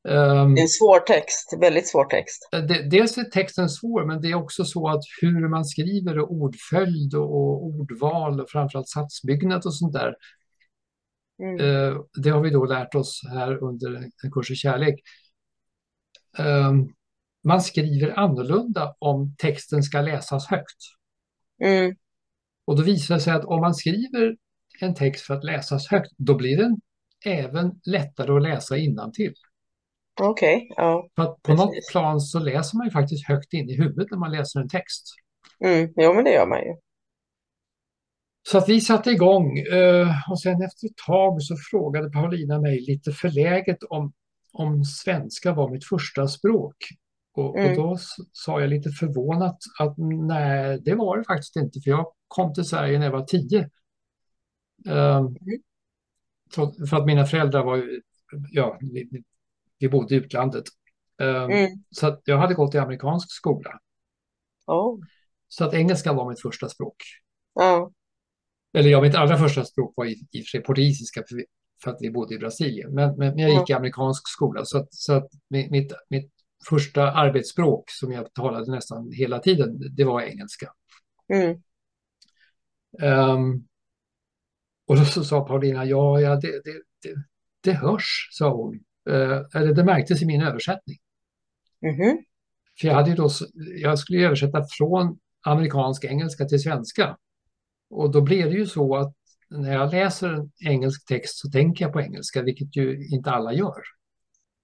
[0.08, 1.56] Ehm, Det är en svår text.
[1.60, 2.48] Väldigt svår text.
[2.52, 6.32] det, dels är texten svår, men det är också så att hur man skriver och
[6.32, 10.14] ordföljd och, ordval och framförallt satsbyggnad och sånt där,
[11.42, 11.60] Mm.
[11.60, 14.94] Eh, Det har vi då lärt oss här under en kurs i kärlek.
[16.38, 16.88] Ehm,
[17.44, 20.78] Man skriver annorlunda om texten ska läsas högt.
[21.64, 21.96] Mm.
[22.64, 24.36] Och då visar det sig att om man skriver
[24.80, 26.76] en text för att läsas högt, då blir den
[27.24, 29.34] även lättare att läsa innantill.
[30.20, 30.66] Okej.
[30.76, 31.08] Ja.
[31.16, 34.18] För att på något plan så läser man ju faktiskt högt in i huvudet när
[34.18, 35.06] man läser en text.
[35.64, 35.92] Mm.
[35.96, 36.74] Jo, men det gör man ju.
[38.48, 42.80] Så att vi satte igång eh, och sen efter ett tag så frågade Paulina mig
[42.80, 44.12] lite förläget om,
[44.52, 46.76] om svenska var mitt första språk.
[47.34, 47.76] Och, och Mm.
[47.76, 49.94] då s- sa jag lite förvånat att
[50.28, 53.70] nej, det var det faktiskt inte för jag kom till Sverige när jag var tio.
[56.54, 57.84] Så- för att mina föräldrar var
[58.50, 58.78] ja,
[59.82, 60.64] vi, bodde i utlandet.
[61.22, 61.70] Ehm, Mm.
[61.90, 63.78] Så att jag hade gått i amerikansk skola.
[64.66, 65.00] Oh.
[65.48, 66.96] Så att engelska var mitt första språk.
[67.54, 67.92] Ja.
[68.74, 71.44] Eller ja, mitt allra första språk var i, i och för sig portugisiska för,
[71.84, 72.94] för att vi bodde i Brasilien.
[72.94, 76.32] Men, men jag gick i amerikansk skola så att, så att mi- mitt, mitt
[76.68, 80.72] första arbetsspråk som jag talade nästan hela tiden, det var engelska.
[81.32, 81.62] Mm.
[83.00, 83.64] Ehm,
[84.86, 87.14] och då så sa Paulina, ja, ja det, det, det,
[87.60, 88.80] det hörs, sa hon.
[89.10, 90.96] Eh, eller det märktes i min översättning.
[91.82, 92.24] Mhm.
[92.80, 93.30] För jag, hade ju då,
[93.76, 97.16] jag skulle ju översätta från amerikansk engelska till svenska.
[97.90, 99.14] Och då blir det ju så att
[99.50, 103.52] när jag läser en engelsk text så tänker jag på engelska, vilket ju inte alla
[103.52, 103.82] gör.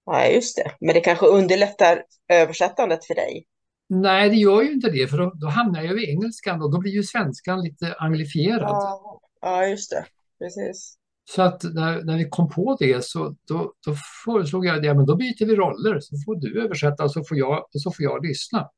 [0.04, 0.72] Ja, just det.
[0.80, 3.46] Men det kanske underlättar översättandet för dig?
[3.88, 6.78] Nej, det gör ju inte det, för då, då hamnar jag i engelskan och då
[6.78, 8.70] blir ju svenskan lite anglifierad.
[8.70, 10.04] Ja, ja just det.
[10.38, 10.94] Precis.
[11.34, 15.06] Så att när, när vi kom på det så då, då föreslog jag det, men
[15.06, 18.02] då byter vi roller, så får du översätta och så får jag, och så får
[18.02, 18.68] jag lyssna.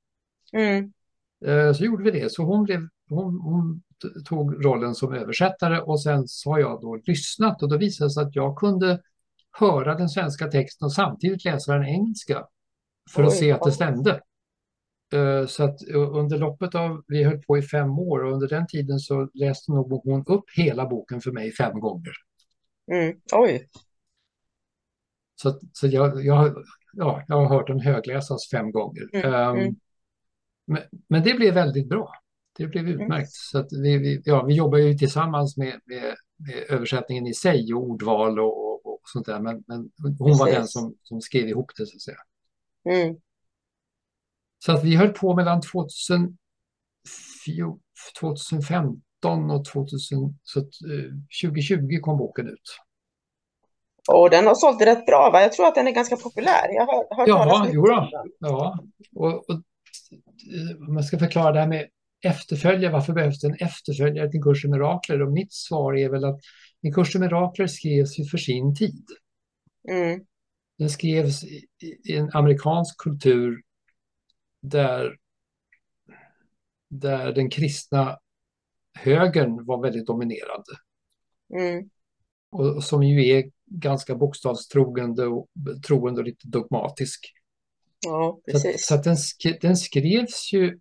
[0.53, 0.93] Mm.
[1.45, 3.83] Eh, Så gjorde vi det, så hon, blev, hon, hon
[4.25, 8.13] tog rollen som översättare och sen så har jag då lyssnat och då visade det
[8.15, 9.01] sig att jag kunde
[9.59, 12.45] höra den svenska texten och samtidigt läsa den engelska
[13.11, 14.21] för att Oj, se att det stämde.
[15.13, 18.49] Eh, Så att eh, under loppet av, vi höll på i fem år och under
[18.49, 22.13] den tiden så läste nog hon upp hela boken för mig fem gånger.
[22.93, 23.21] Mm.
[23.33, 23.69] Oj.
[25.35, 26.55] Så, så jag, jag,
[26.93, 29.09] ja, jag har hört den högläsas fem gånger.
[29.13, 29.77] Mm, mm.
[30.67, 32.13] Men, men det blev väldigt bra.
[32.59, 33.33] Det blev utmärkt.
[33.33, 37.75] Så att vi, vi, ja, vi jobbar ju tillsammans med, med, med översättningen i sig
[37.75, 39.41] och ordval och, och, och sånt där.
[39.41, 40.73] Men, men hon var den Precis.
[40.73, 42.19] som, som skrev ihop det så att säga.
[42.85, 43.17] Mm.
[44.59, 46.39] Så att vi höll på mellan 2000,
[48.21, 52.77] 2015 och 2000, så att, eh, 2020 kom boken ut.
[54.09, 55.41] Och den har sålt rätt bra, va?
[55.41, 56.75] Jag tror att den är ganska populär.
[56.75, 58.33] Jag har hört talas Jaha, jo om den.
[58.39, 58.79] Ja,
[59.15, 61.89] och, och eh, om man ska förklara det här med
[62.25, 65.23] efterföljare, varför behövs det en efterföljare till Kursen Mirakler?
[65.23, 66.41] Och mitt svar är väl att
[66.83, 69.05] en Kursen Mirakler skrevs ju för sin tid.
[69.89, 70.21] Mm.
[70.79, 71.67] Den skrevs i,
[72.09, 73.61] i en amerikansk kultur
[74.63, 75.17] där,
[76.91, 78.19] där den kristna
[78.99, 80.73] högern var väldigt dominerande.
[81.55, 81.91] Mm.
[82.53, 85.49] Och, som ju är ganska bokstavstroende och,
[85.87, 87.33] troende och lite dogmatisk.
[88.07, 88.87] Ja, Så, precis.
[88.87, 90.79] så att den, sk den skrevs ju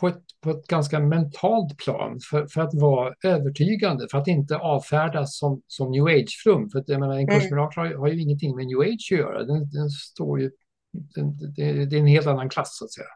[0.00, 4.56] på ett, på ett ganska mentalt plan för, för att vara övertygande, för att inte
[4.56, 6.70] avfärdas som, som new age-flum.
[6.70, 7.58] För att, jag menar, en kurs Mm.
[7.58, 9.44] har, har ju ingenting med new age att göra.
[9.44, 10.50] Den, den står ju,
[10.92, 13.06] den, det, är en helt annan klass så att säga.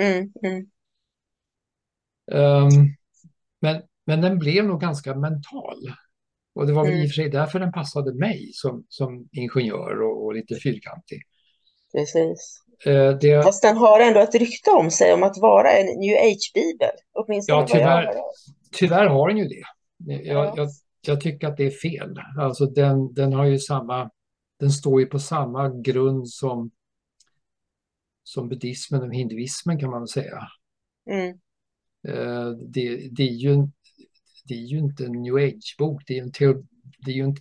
[0.00, 0.32] Mm.
[0.42, 0.66] Mm.
[2.32, 2.70] Ehm,
[3.62, 5.76] men, men den blev nog ganska mental.
[6.54, 7.04] Och det var väl i Mm.
[7.04, 11.22] och för sig därför den passade mig som, som ingenjör och, och lite fyrkantig.
[11.92, 12.62] Precis.
[12.86, 16.16] Eh, det, Fast den har ändå ett rykte om sig om att vara en new
[16.16, 16.90] age-bibel.
[17.12, 18.14] Åtminstone Ja, tyvärr,
[18.72, 19.62] tyvärr har den ju det.
[20.06, 20.54] Jag, Ja.
[20.56, 20.68] jag,
[21.06, 22.14] jag tycker att det är fel.
[22.38, 24.10] Alltså den, den har ju samma,
[24.60, 26.70] den står ju på samma grund som,
[28.22, 30.48] som buddhismen och hinduismen kan man väl säga.
[31.10, 31.38] Mm.
[32.08, 33.56] Eh, det, det, är ju,
[34.44, 36.66] det är ju inte en new age-bok, det är, en teo,
[36.98, 37.36] det är ju en,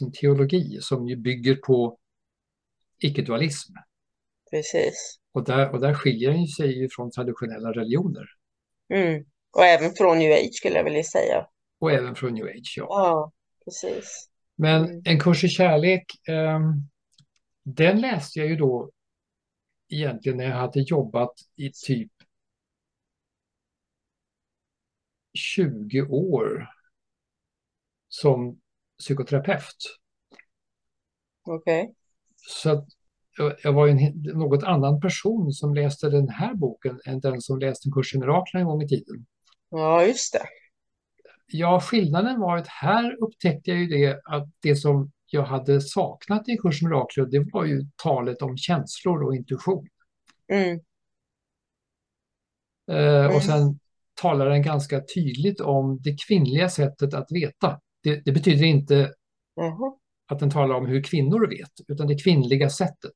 [0.00, 1.98] en teologi som ju bygger på
[2.98, 3.72] icke-dualism.
[4.50, 5.18] Precis.
[5.32, 8.24] Och där, och där skiljer den sig ju från traditionella religioner
[8.94, 9.24] Mm.
[9.50, 11.46] Och även från new age skulle jag vilja säga.
[11.78, 12.74] och även från new age.
[12.76, 12.86] Ja.
[12.88, 13.32] Ja,
[13.64, 14.28] precis.
[14.56, 15.02] Men Mm.
[15.04, 16.72] En kurs i kärlek, ehm,
[17.64, 18.90] den läste jag ju då
[19.88, 22.12] egentligen när jag hade jobbat i typ
[25.34, 26.68] 20 år
[28.08, 28.60] som
[28.98, 29.98] psykoterapeut.
[31.42, 31.94] Okej.
[32.36, 32.88] Så att
[33.62, 37.88] jag- var en något annan person som läste den här boken än den som läste
[37.88, 39.26] en kurs i mirakler en gång i tiden.
[39.70, 40.46] Ja, just det.
[41.46, 46.48] Ja, skillnaden var att här upptäckte jag ju det att det som jag hade saknat
[46.48, 49.86] i kurs i mirakler, det var ju talet om känslor och intuition.
[50.52, 50.80] Mm.
[52.90, 53.36] Eh, Mm.
[53.36, 53.78] och sen
[54.20, 57.80] talar den ganska tydligt om det kvinnliga sättet att veta.
[58.02, 59.12] Det, det betyder inte
[59.56, 59.92] Jaha.
[60.30, 63.14] att den talar om hur kvinnor vet, utan det kvinnliga sättet.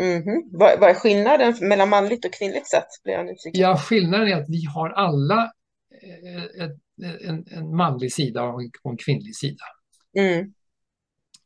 [0.00, 0.50] Mhm.
[0.52, 2.88] Vad, vad är skillnaden mellan manligt och kvinnligt sätt?
[3.04, 3.60] Blir jag nyfiken.
[3.60, 5.52] Ja, skillnaden är att vi har alla
[6.02, 6.78] eh, ett,
[7.22, 9.64] en, en manlig sida och en, och en kvinnlig sida.
[10.18, 10.54] Mm.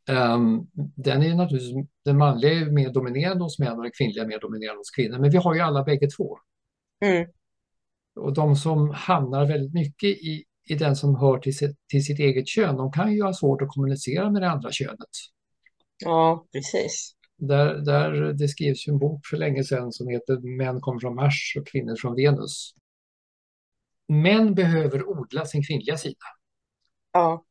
[0.09, 4.27] Ehm, den är naturligtvis, den manliga är mer dominerande hos män och den kvinnliga är
[4.27, 5.19] mer dominerande hos kvinnor.
[5.19, 6.37] Men vi har ju alla bägge två.
[7.05, 7.29] Mm.
[8.19, 12.19] Och de som hamnar väldigt mycket i, i den som hör till sitt, till sitt
[12.19, 15.09] eget kön, de kan ju ha svårt att kommunicera med det andra könet.
[16.05, 17.15] Ja, precis.
[17.37, 21.15] Där, där det skrevs ju en bok för länge sedan som heter Män kommer från
[21.15, 22.73] Mars och kvinnor från Venus.
[24.07, 26.25] Män behöver odla sin kvinnliga sida
[27.13, 27.45] Ja.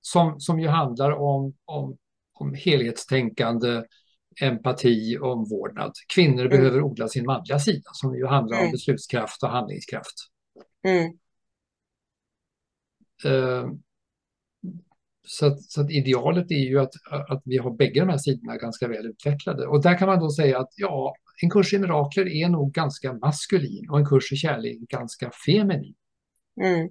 [0.00, 1.96] som, som ju handlar om, om,
[2.32, 3.82] om helhetstänkande,
[4.42, 5.92] empati och omvårdnad.
[6.14, 8.72] Kvinnor behöver odla sin manliga sida som ju handlar om Mm.
[8.72, 10.14] beslutskraft och handlingskraft.
[10.84, 11.12] Mm.
[13.24, 13.68] Eh,
[15.26, 16.92] Så att, så att idealet är ju att,
[17.28, 19.66] att vi har bägge de här sidorna ganska väl utvecklade.
[19.66, 23.12] Och där kan man då säga att ja, en kurs i mirakler är nog ganska
[23.12, 25.94] maskulin och en kurs i kärlek ganska feminin.
[26.62, 26.88] Mm.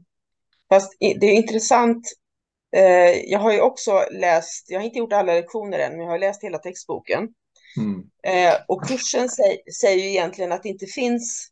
[0.69, 2.07] Fast det är intressant.
[2.75, 6.11] Eh, jag har ju också läst, jag har inte gjort alla lektioner än, men jag
[6.11, 7.27] har läst hela textboken.
[7.77, 8.03] Mm.
[8.27, 11.49] Eh, och kursen säg, säger ju egentligen att det inte finns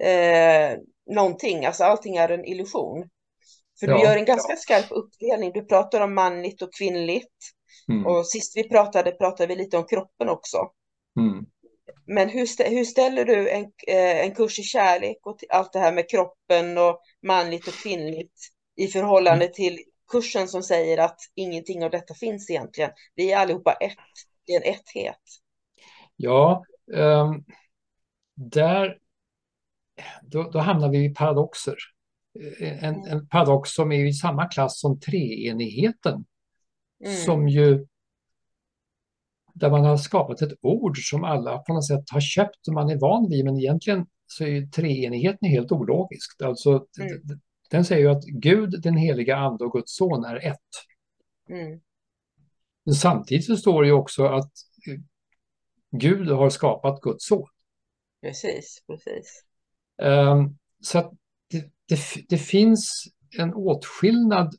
[0.00, 0.78] eh,
[1.14, 3.08] någonting, alltså allting är en illusion.
[3.80, 4.04] För du Ja.
[4.04, 5.52] gör en ganska skarp uppdelning.
[5.52, 7.32] Du pratar om manligt och kvinnligt.
[7.88, 8.06] Mm.
[8.06, 10.58] Och sist vi pratade pratade vi lite om kroppen också.
[11.20, 11.44] Mm.
[12.06, 15.78] Men hur, stä- hur ställer du en, eh, en kurs i kärlek och allt det
[15.78, 18.32] här med kroppen och manligt och kvinnligt
[18.76, 19.78] i förhållande till
[20.14, 22.90] kursen som säger att ingenting av detta finns egentligen?
[23.14, 23.96] Vi är allihopa ett.
[24.46, 25.20] Det är en etthet.
[26.16, 27.44] Ja, ehm,
[28.34, 28.98] där,
[30.22, 31.76] då, då hamnar vi i paradoxer.
[32.60, 36.24] Eh, En, en paradox som är i samma klass som treenigheten,
[37.04, 37.16] Mm.
[37.16, 37.86] som ju
[39.54, 42.90] där man har skapat ett ord som alla på något sätt har köpt och man
[42.90, 46.42] är van vid, men egentligen så är ju treenigheten helt ologisk.
[46.42, 47.40] Alltså, Mm.
[47.70, 50.58] Den säger ju att Gud, den heliga Ande och Guds son är ett.
[51.48, 51.80] Mm.
[52.84, 54.52] Men samtidigt så står det ju också att
[54.88, 55.00] eh,
[55.90, 57.46] Gud har skapat Guds son.
[58.22, 59.44] Precis, precis.
[60.02, 61.12] Ehm, Så att
[61.50, 61.98] det, det,
[62.28, 63.04] det finns
[63.38, 64.54] en åtskillnad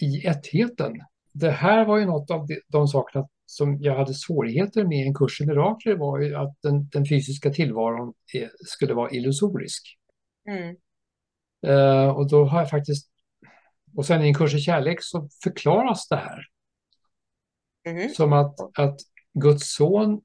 [0.00, 0.92] i ettheten.
[1.32, 5.06] Det här var ju något av de, de sakerna som jag hade svårigheter med i
[5.06, 9.98] en kurs i mirakler var ju att den, den fysiska tillvaron är, skulle vara illusorisk.
[10.48, 10.76] Mm.
[11.66, 13.10] Eh, och då har jag faktiskt,
[13.96, 16.46] och sen i en kurs i kärlek så förklaras det här
[17.88, 18.08] Mhm.
[18.08, 18.96] som att, att
[19.34, 20.20] Guds son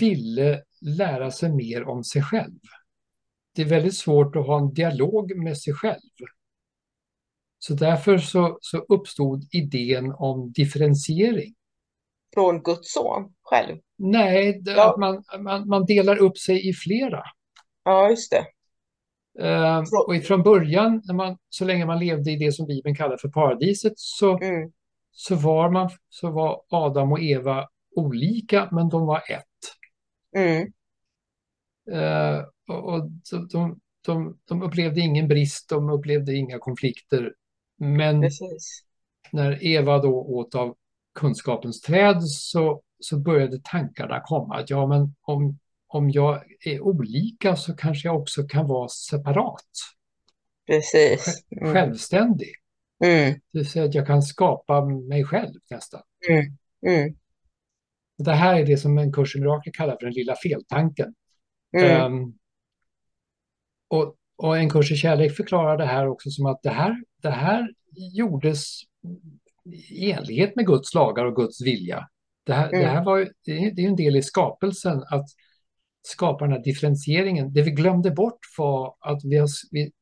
[0.00, 2.58] ville lära sig mer om sig själv.
[3.54, 6.00] Det är väldigt svårt att ha en dialog med sig själv.
[7.58, 11.54] Så därför så, så uppstod idén om differentiering.
[12.34, 13.78] Från Guds son själv.
[13.96, 14.90] Nej, det, Ja.
[14.92, 17.22] att man, man, man delar upp sig i flera.
[17.84, 18.46] Ja, just det.
[19.40, 23.16] Eh, och från början, när man, så länge man levde i det som Bibeln kallar
[23.16, 24.72] för paradiset, så, Mm.
[25.12, 29.44] så, var man, så var Adam och Eva olika, men de var ett.
[30.36, 30.72] Mm.
[31.92, 37.32] Eh, och och de, de, de, de upplevde ingen brist, de upplevde inga konflikter.
[37.78, 38.84] Men Precis.
[39.32, 40.74] när Eva då åt av
[41.14, 44.56] kunskapens träd så, så började tankarna komma.
[44.56, 45.58] Att ja, men om,
[45.94, 49.70] om jag är olika så kanske jag också kan vara separat,
[50.66, 51.44] Precis.
[51.60, 51.72] Mm.
[51.74, 52.52] självständig.
[53.04, 53.32] Mm.
[53.52, 56.00] Det vill säga att jag kan skapa mig själv nästan.
[56.28, 56.56] Mm.
[56.86, 57.14] Mm.
[58.18, 61.14] Det här är det som en kurs i mirakel kallar för den lilla feltanken.
[61.76, 62.34] Ehm,
[63.88, 67.30] och, och en kurs i kärlek förklarar det här också som att det här, det
[67.30, 67.68] här
[68.12, 68.80] gjordes
[69.90, 72.08] i enlighet med Guds lagar och Guds vilja.
[72.44, 72.90] Det här, det Mm.
[72.90, 75.26] här var det är en del i skapelsen att
[76.06, 77.52] skapa den här differentieringen.
[77.52, 79.92] Det vi glömde bort var att vi, har, vi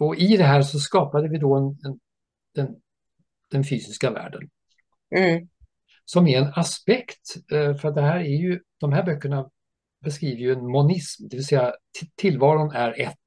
[0.00, 1.98] och i det här så skapade vi då en, en,
[2.54, 2.76] den,
[3.50, 4.50] den fysiska världen
[5.16, 5.48] Mm.
[6.04, 9.50] som är en aspekt, eh, för det här är ju, de här böckerna
[10.04, 11.74] beskriver ju en monism, det vill säga
[12.16, 13.18] tillvaron är ett.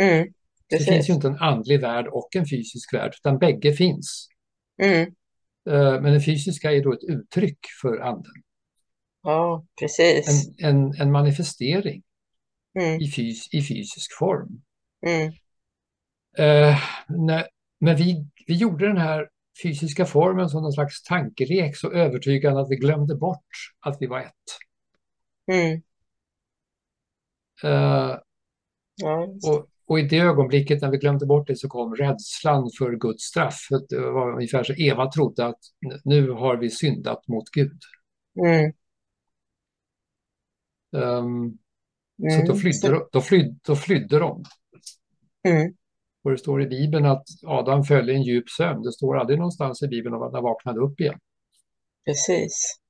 [0.00, 0.28] Mm.
[0.68, 4.28] Det finns ju inte en andlig värld och en fysisk värld, utan bägge finns.
[4.82, 5.00] Mm.
[5.70, 8.32] Eh, Men den fysiska är då ett uttryck för anden,
[9.24, 10.48] Ja, precis.
[10.58, 12.02] en, en, en manifestering
[12.78, 13.00] Mm.
[13.00, 14.62] i, fys, i fysisk form.
[15.06, 15.32] Mm.
[16.38, 17.46] Eh, när,
[17.80, 19.28] när vi, vi gjorde den här
[19.62, 23.46] fysiska formen som någon slags tankelek så övertygande att vi glömde bort
[23.80, 24.32] att vi var ett.
[25.52, 25.82] Mm.
[27.64, 28.18] Eh,
[29.02, 29.28] Ja.
[29.48, 33.24] Och, och i det ögonblicket när vi glömde bort det så kom rädslan för Guds
[33.24, 33.66] straff.
[33.88, 35.60] Det var ungefär så Eva trodde att
[36.04, 37.78] nu har vi syndat mot Gud.
[38.46, 38.72] Mm.
[41.00, 42.46] Så Mm.
[42.46, 44.44] då flydde, de- då, flydde, då flydde de.
[45.48, 45.74] Mm.
[46.24, 48.82] Och det står i Bibeln att Adam föll i en djup sömn.
[48.82, 51.18] Det står aldrig någonstans i Bibeln om att han vaknade upp igen.
[52.06, 52.80] Precis.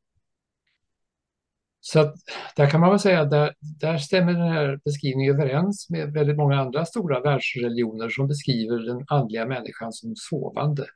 [1.80, 2.14] Så att,
[2.56, 6.36] där kan man väl säga att där, där stämmer den här beskrivningen överens med väldigt
[6.36, 10.86] många andra stora världsreligioner som beskriver den andliga människan som sovande.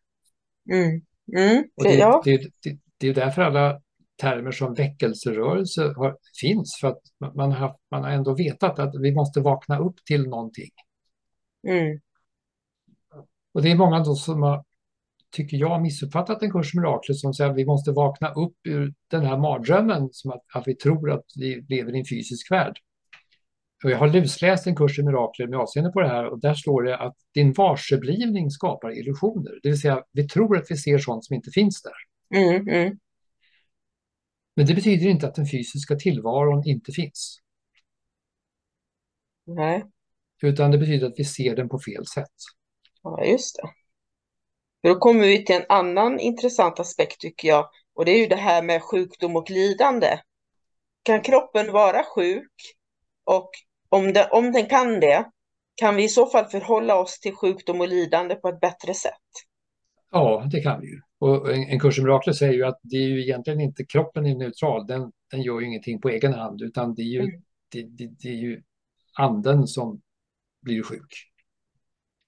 [0.72, 1.00] Mm.
[1.36, 1.64] Mm.
[1.76, 2.22] Och det, Ja.
[2.24, 3.80] det, det, det är därför alla
[4.20, 7.00] termer som väckelserörelse har, finns, för att
[7.34, 10.70] man- har, man har ändå vetat att vi måste vakna upp till någonting.
[11.68, 12.00] Mm.
[13.52, 14.64] Och det är många då som har,
[15.30, 18.94] tycker jag, missuppfattat en kurs i mirakler som säger att vi måste vakna upp ur
[19.10, 22.78] den här mardrömmen som att, att vi tror att vi lever i en fysisk värld.
[23.84, 26.54] Och jag har lusläst en kurs i mirakler med avseende på det här och där
[26.54, 29.58] står det att din varseblivning skapar illusioner.
[29.62, 32.38] Det vill säga, vi tror att vi ser sånt som inte finns där.
[32.40, 32.68] Mm.
[32.68, 32.98] Mm.
[34.58, 37.40] Men det betyder inte att den fysiska tillvaron inte finns.
[39.46, 39.84] Nej.
[40.42, 42.34] Utan det betyder att vi ser den på fel sätt.
[43.02, 43.68] Ja, just det.
[44.82, 47.68] För Då kommer vi till en annan intressant aspekt tycker jag.
[47.94, 50.18] Och det är ju det här med sjukdom och lidande.
[51.02, 52.52] kan kroppen vara sjuk?
[53.24, 53.50] Och
[53.88, 55.30] om, det, om den kan det,
[55.74, 59.47] kan vi i så fall förhålla oss till sjukdom och lidande på ett bättre sätt?
[60.10, 61.00] Ja, det kan vi ju.
[61.18, 64.26] Och en, en kurs i mirakler säger ju att det är ju egentligen inte kroppen
[64.26, 67.42] är neutral, den, den gör ju ingenting på egen hand, utan det är ju, mm.
[67.68, 68.62] det, det, det, är ju
[69.18, 70.00] anden som
[70.60, 71.14] blir sjuk.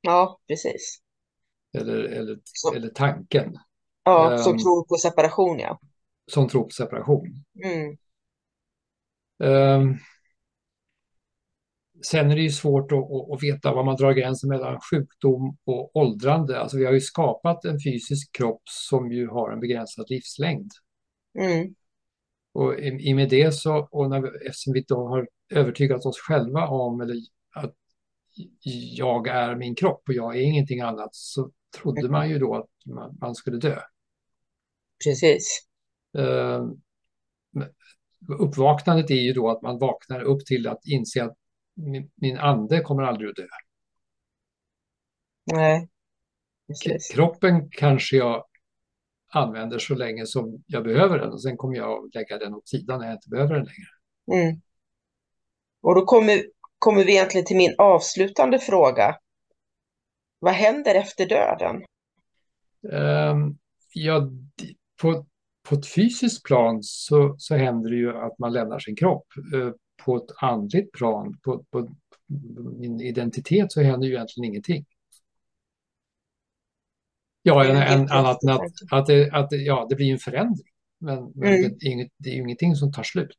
[0.00, 1.00] Ja, precis.
[1.78, 2.38] Eller, eller,
[2.76, 3.56] eller tanken.
[4.04, 5.80] Ja, som um, tror på separation, ja.
[6.26, 7.44] Som tror på separation.
[7.64, 7.96] Mm.
[9.38, 9.98] Um,
[12.02, 15.96] sen är det ju svårt att, att, veta var man drar gränsen mellan sjukdom och
[15.96, 16.60] åldrande.
[16.60, 20.70] Alltså vi har ju skapat en fysisk kropp som ju har en begränsad livslängd.
[21.38, 21.74] Mm.
[22.52, 26.18] Och i, i med det så, och när vi, eftersom vi då har övertygat oss
[26.18, 27.16] själva om eller
[27.54, 27.74] att
[28.92, 32.94] jag är min kropp och jag är ingenting annat så trodde man ju då att
[32.94, 33.78] man, man skulle dö.
[35.04, 35.60] Precis.
[36.18, 36.70] Uh,
[38.38, 41.36] uppvaknandet är ju då att man vaknar upp till att inse att
[41.80, 43.46] min, min ande kommer aldrig att dö.
[45.52, 45.88] Nej.
[46.66, 47.08] Precis.
[47.14, 48.44] Kroppen kanske jag
[49.32, 53.00] använder så länge som jag behöver den och sen kommer jag lägga den åt sidan
[53.00, 54.42] när jag inte behöver den längre.
[54.42, 54.60] Mm.
[55.80, 56.42] Och då kommer,
[56.78, 59.16] kommer vi egentligen till min avslutande fråga.
[60.38, 61.84] Vad händer efter döden?
[62.82, 63.58] Um,
[63.92, 64.30] ja,
[65.02, 65.26] på,
[65.68, 69.26] på ett fysiskt plan så, så händer det ju att man lämnar sin kropp.
[69.54, 69.72] Uh,
[70.04, 71.88] på ett andligt plan, på, på
[72.78, 74.84] min identitet så händer ju egentligen ingenting.
[77.42, 80.66] Ja, en, en annat än att, att, det, att det, ja, det blir en förändring.
[80.98, 81.78] Men, men mm.
[81.78, 83.38] det, är inget, det är ju ingenting som tar slut.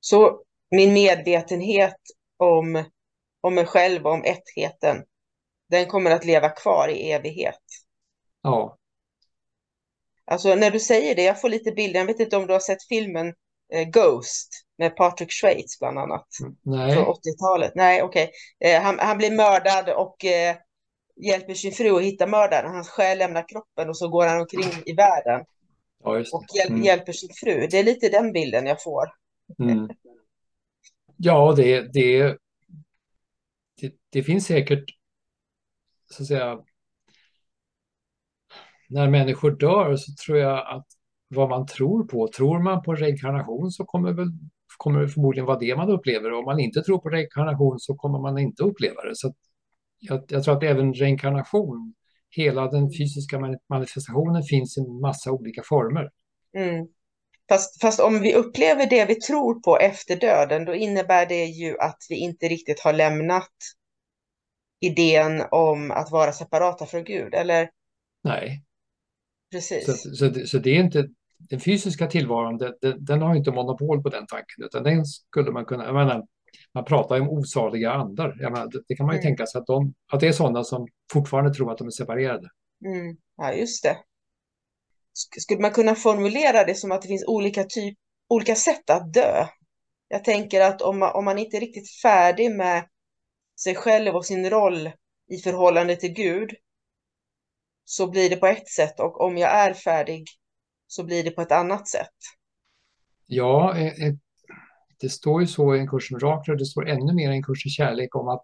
[0.00, 1.96] Så min medvetenhet
[2.36, 2.84] om,
[3.40, 5.04] om mig själv om ettheten,
[5.68, 7.60] den kommer att leva kvar i evighet?
[8.42, 8.78] Ja.
[10.24, 12.60] Alltså när du säger det, jag får lite bilder, jag vet inte om du har
[12.60, 13.34] sett filmen
[13.92, 14.48] Ghost
[14.78, 16.26] med Patrick Schweiz bland annat.
[16.40, 16.94] Mm, nej.
[16.94, 17.72] Från 80-talet.
[17.74, 18.30] Nej, okej.
[18.58, 18.72] Okay.
[18.72, 20.56] Eh, han, han blir mördad och eh,
[21.16, 22.74] hjälper sin fru att hitta mördaren.
[22.74, 25.44] Hans själ lämnar kroppen och så går han omkring i världen.
[26.04, 26.82] Ja, och hjäl mm.
[26.82, 27.66] hjälper sin fru.
[27.70, 29.04] Det är lite den bilden jag får.
[29.58, 29.88] Mm.
[31.16, 32.38] Ja, det, det,
[33.80, 34.84] det, det, finns säkert,
[36.10, 36.58] så att säga,
[38.88, 40.86] när människor dör så tror jag att
[41.34, 44.28] vad man tror på, tror man på reinkarnation så kommer, väl,
[44.76, 46.32] kommer det förmodligen vara det man upplever.
[46.32, 49.16] Om man inte tror på reinkarnation så kommer man inte uppleva det.
[49.16, 49.34] Så
[49.98, 51.94] jag, jag tror att även reinkarnation,
[52.30, 56.10] hela den fysiska manifestationen finns i massa olika former.
[56.56, 56.86] Mm.
[57.48, 61.78] Fast, fast, om vi upplever det vi tror på efter döden, då innebär det ju
[61.78, 63.52] att vi inte riktigt har lämnat
[64.80, 67.70] idén om att vara separata från Gud, eller?
[68.24, 68.64] Nej.
[69.50, 69.86] Precis.
[69.86, 71.08] Så, så, så det är inte,
[71.50, 72.74] den fysiska tillvaron, den,
[73.04, 76.26] den, har inte monopol på den tanken, utan den skulle man kunna, jag menar,
[76.74, 78.34] man pratar ju om osaliga andar.
[78.50, 79.28] Menar, det, det, kan man ju mm.
[79.28, 82.48] tänka sig att, de, att det är sådana som fortfarande tror att de är separerade.
[82.84, 83.16] Mm.
[83.36, 83.98] Ja, just det.
[85.40, 89.46] Skulle man kunna formulera det som att det finns olika, typ, olika sätt att dö?
[90.08, 92.88] Jag tänker att om man, om man inte är riktigt färdig med
[93.60, 94.90] sig själv och sin roll
[95.30, 96.50] i förhållande till Gud
[97.84, 100.24] så blir det på ett sätt och om jag är färdig
[100.92, 102.16] så blir det på ett annat sätt.
[103.26, 104.14] Ja, eh, eh,
[105.00, 107.42] det står ju så i en kurs mirakler och det står ännu mer i en
[107.42, 108.42] kurs i kärlek om att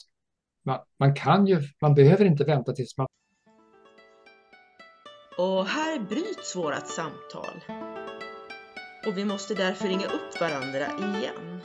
[0.65, 3.07] man, man kan ju, man behöver inte vänta tills man
[5.39, 7.65] och här bryts vårat samtal.
[9.07, 11.61] Och vi måste därför ringa upp varandra igen.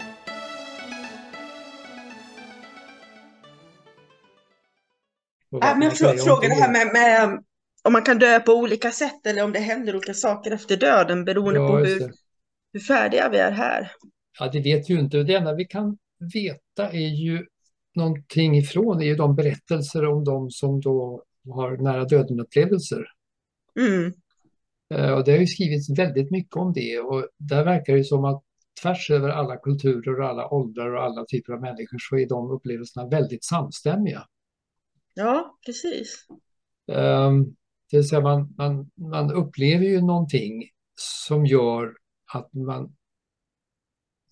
[5.52, 7.44] Äh, men jag frågar det här med, med,
[7.84, 11.26] om man kan dö på olika sätt eller om det händer olika saker efter döden
[11.26, 12.12] beroende ja, på hur,
[12.74, 13.92] hur färdiga vi är här.
[14.40, 15.24] Ja, det vet vi ju inte.
[15.24, 15.98] Det enda vi kan
[16.34, 17.46] veta är ju
[17.96, 23.06] någonting ifrån är ju de berättelser om de som då har nära döden-upplevelser.
[23.80, 24.14] Mm.
[24.94, 28.26] Eh, och det har ju skrivits väldigt mycket om det och där verkar det som
[28.26, 28.44] att
[28.82, 32.52] tvärs över alla kulturer och alla åldrar och alla typer av människor så är de
[32.52, 34.28] upplevelserna väldigt samstämmiga.
[35.14, 36.28] Ja, precis.
[36.88, 37.56] Um,
[37.92, 40.64] det vill säga man, man, man upplever ju någonting
[40.96, 41.94] som gör
[42.34, 42.96] att man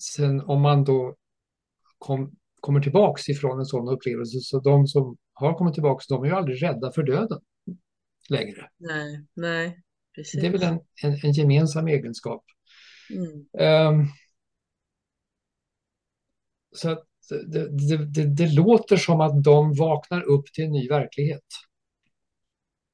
[0.02, 1.16] sen om man då
[1.98, 6.28] kom, kommer tillbaks ifrån en sån upplevelse så de som har kommit tillbaks de är
[6.28, 7.40] ju aldrig rädda för döden
[8.30, 8.70] längre.
[8.78, 9.84] Nej, nej,
[10.16, 10.42] precis.
[10.42, 12.44] Det är väl en, en, en gemensam egenskap.
[13.10, 13.98] Mm.
[14.00, 14.08] Um,
[16.76, 20.88] så att det, det, det, det, låter som att de vaknar upp till en ny
[20.88, 21.46] verklighet.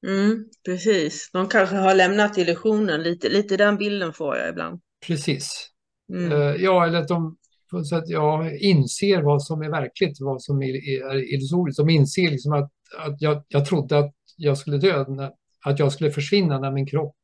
[0.06, 1.30] Mm, precis.
[1.32, 3.02] De kanske har lämnat illusionen.
[3.02, 4.80] Lite, lite den bilden får jag ibland.
[5.06, 5.70] Precis.
[6.12, 6.32] Mm.
[6.32, 7.36] Eh, ja, eller att de
[7.70, 11.78] på sätt, ja, inser vad som är verkligt, vad som är, illusoriskt.
[11.78, 15.30] De inser liksom att, att jag, jag trodde att jag skulle dö, när,
[15.64, 17.16] att jag skulle försvinna när min kropp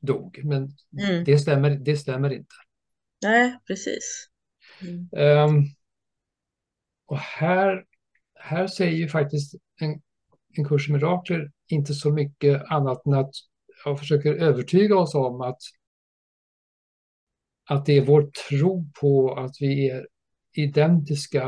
[0.00, 0.40] dog.
[0.44, 0.68] Men
[1.00, 1.24] Mm.
[1.24, 2.54] det, stämmer, det stämmer inte.
[3.22, 4.28] Nej, precis.
[4.82, 5.08] Mm.
[5.16, 5.62] Ehm,
[7.06, 7.84] och här,
[8.34, 10.00] här säger ju faktiskt en,
[10.56, 13.30] en kurs i mirakler inte så mycket annat än att
[13.84, 15.58] jag försöker övertyga oss om att,
[17.68, 20.06] att det är vår tro på att vi är
[20.52, 21.46] identiska,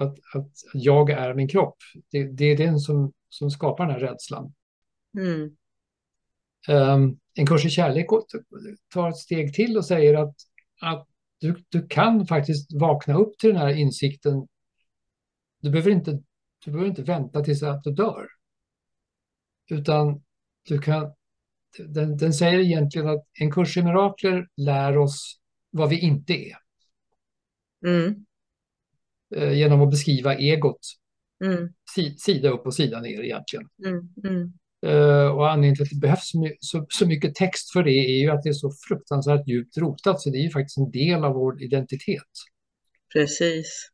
[0.00, 1.76] att, att jag är min kropp.
[2.10, 4.54] Det, det är den som, som skapar den här rädslan.
[5.18, 5.56] Mm.
[6.68, 8.06] Ehm, en kurs i kärlek
[8.92, 10.34] tar ett steg till och säger att,
[10.80, 11.08] att
[11.38, 14.48] du, du kan faktiskt vakna upp till den här insikten.
[15.60, 16.10] Du behöver inte,
[16.64, 18.26] du behöver inte vänta tills att du dör.
[19.70, 20.22] Utan
[20.68, 21.14] du kan,
[21.78, 25.40] den, den säger egentligen att en kurs i mirakler lär oss
[25.70, 26.56] vad vi inte är.
[27.86, 28.24] Mm.
[29.36, 31.00] Eh, genom att beskriva egot
[31.44, 31.72] Mm.
[31.94, 33.68] si, sida upp och sida ner egentligen.
[33.86, 34.08] Mm.
[34.24, 34.52] Mm.
[34.86, 38.30] Eh, och anledningen till att det behövs så, så mycket text för det är ju
[38.30, 41.34] att det är så fruktansvärt djupt rotat så det är ju faktiskt en del av
[41.34, 42.32] vår identitet.
[43.12, 43.90] Precis.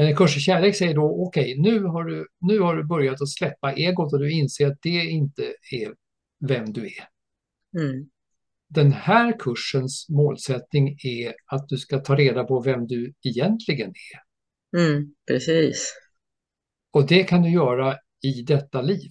[0.00, 3.22] Men en kurs i kärlek säger då okej, nu, har du, nu har du börjat
[3.22, 5.42] att släppa egot och du inser att det inte
[5.72, 5.94] är
[6.48, 7.08] vem du är.
[7.80, 8.10] Mm.
[8.68, 14.80] Den här kursens målsättning är att du ska ta reda på vem du egentligen är.
[14.80, 15.14] Mm.
[15.26, 15.94] Precis.
[16.92, 19.10] Och det kan du göra i detta liv,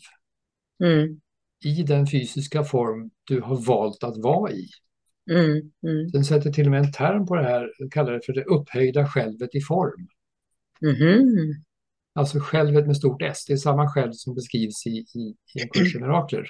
[0.84, 1.22] Mm.
[1.66, 4.68] i den fysiska form du har valt att vara i.
[5.32, 5.52] Mm.
[5.88, 6.12] Mm.
[6.12, 9.08] Den sätter till och med en term på det här, kallar det för det upphöjda
[9.08, 10.08] självet i form.
[10.82, 11.64] Mhm.
[12.14, 15.70] Alltså självet med stort S, det är samma själv som beskrivs i, i, i en
[15.70, 16.46] kurs i mirakler.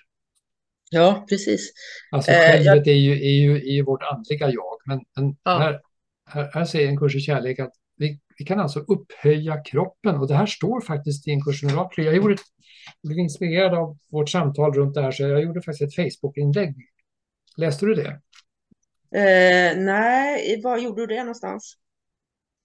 [0.92, 1.72] Ja, precis.
[2.12, 5.36] Alltså Eh, jag- självet är ju, är ju, är ju vårt andliga jag, men, men
[5.44, 5.58] Ja.
[5.58, 5.80] här,
[6.26, 10.28] här, här säger en kurs i kärlek att vi, vi kan alltså upphöja kroppen och
[10.28, 12.06] det här står faktiskt i en kurs i mirakler.
[12.06, 12.38] Jag gjorde,
[13.04, 16.76] blev inspirerad av vårt samtal runt det här så jag gjorde faktiskt ett Facebook-inlägg.
[17.58, 18.20] Läste du det?
[19.20, 21.78] Eh, nej, var gjorde du det någonstans?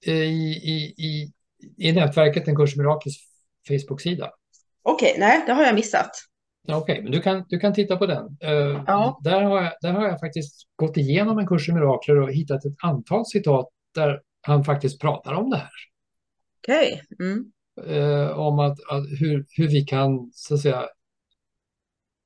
[0.07, 1.33] I, i, i,
[1.77, 3.17] i nätverket En kurs i mirakels
[3.69, 4.31] Facebook-sida.
[4.83, 6.11] Okej, nej, det har jag missat.
[6.69, 8.37] Okej, men du kan, du kan titta på den.
[8.41, 9.21] Eh, Ja.
[9.25, 12.65] där, har jag, där har jag faktiskt gått igenom en kurs i mirakler och hittat
[12.65, 15.71] ett antal citat där han faktiskt pratar om det här.
[16.61, 17.03] Okej.
[17.21, 17.53] Mm.
[17.87, 20.89] Eh, om att, att hur, hur vi kan så att säga,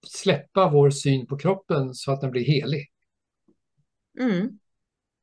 [0.06, 2.86] släppa vår syn på kroppen så att den blir helig.
[4.20, 4.58] Mm.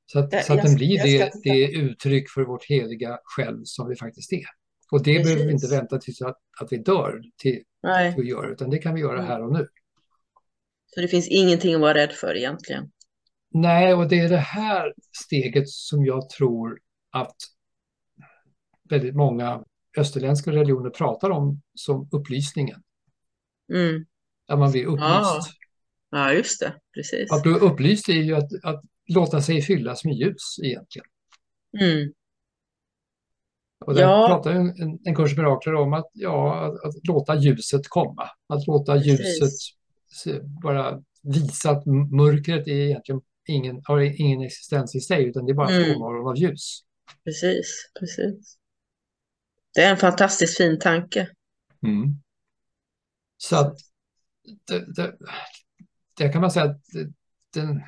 [0.06, 3.90] Så att, Jag- så att den blir det, det uttryck för vårt heliga själv som
[3.90, 4.46] vi faktiskt är.
[4.92, 5.72] Och det behöver vi inte Precis.
[5.72, 9.02] vänta tills att, att vi dör till, Nej, till att göra, utan det kan vi
[9.02, 9.26] göra Mm.
[9.28, 9.68] här och nu.
[10.96, 12.92] så det finns ingenting att vara rädd för egentligen.
[13.54, 14.94] Nej, och det är det här
[15.26, 16.80] steget som jag tror
[17.12, 17.36] att
[18.90, 19.64] väldigt många
[19.98, 22.82] österländska religioner pratar om som upplysningen.
[23.74, 24.06] Mm.
[24.48, 25.02] Att man blir upplyst.
[25.10, 25.42] Ja.
[26.10, 26.74] Ja, just det.
[26.94, 27.32] Precis.
[27.32, 31.08] Att bli upplyst är ju att, att låta sig fyllas med ljus egentligen.
[31.82, 32.14] Mm.
[33.86, 34.28] Och där Ja.
[34.28, 38.30] pratar ju en, en kurs mirakler om att, ja, att, att låta ljuset komma.
[38.48, 39.50] Att låta ljuset
[40.24, 45.52] se- bara visa att mörkret är egentligen ingen, har ingen existens i sig utan det
[45.52, 45.84] är bara Mm.
[45.86, 46.80] frånvaron av ljus.
[47.24, 48.58] Precis, precis.
[49.76, 51.30] Det är en fantastiskt fin tanke.
[51.88, 52.22] Mm.
[53.38, 53.78] Så att
[54.68, 55.18] det, det,
[56.18, 56.82] det kan man säga att
[57.54, 57.82] den,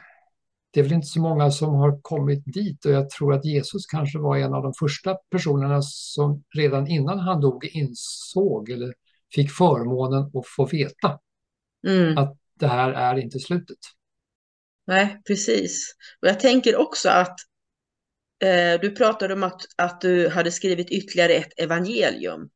[0.78, 3.86] det är väl inte så många som har kommit dit och jag tror att Jesus
[3.86, 8.93] kanske var en av de första personerna som redan innan han dog insåg eller
[9.36, 11.19] fick förmånen att få veta
[11.88, 12.17] Mm.
[12.17, 13.78] att det här är inte slutet.
[14.88, 15.95] Nej, precis.
[16.21, 17.36] Och jag tänker också att
[18.43, 22.49] eh, du pratade om att, att du hade skrivit ytterligare ett evangelium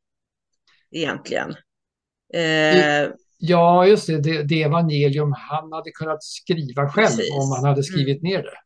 [0.90, 1.50] egentligen.
[2.34, 3.10] Eh,
[3.44, 7.30] Ja, just det, det, det evangelium han hade kunnat skriva själv Precis.
[7.30, 7.42] Mm.
[7.42, 8.58] om han hade skrivit ner det.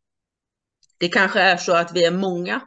[0.98, 2.60] det kanske är så att vi är många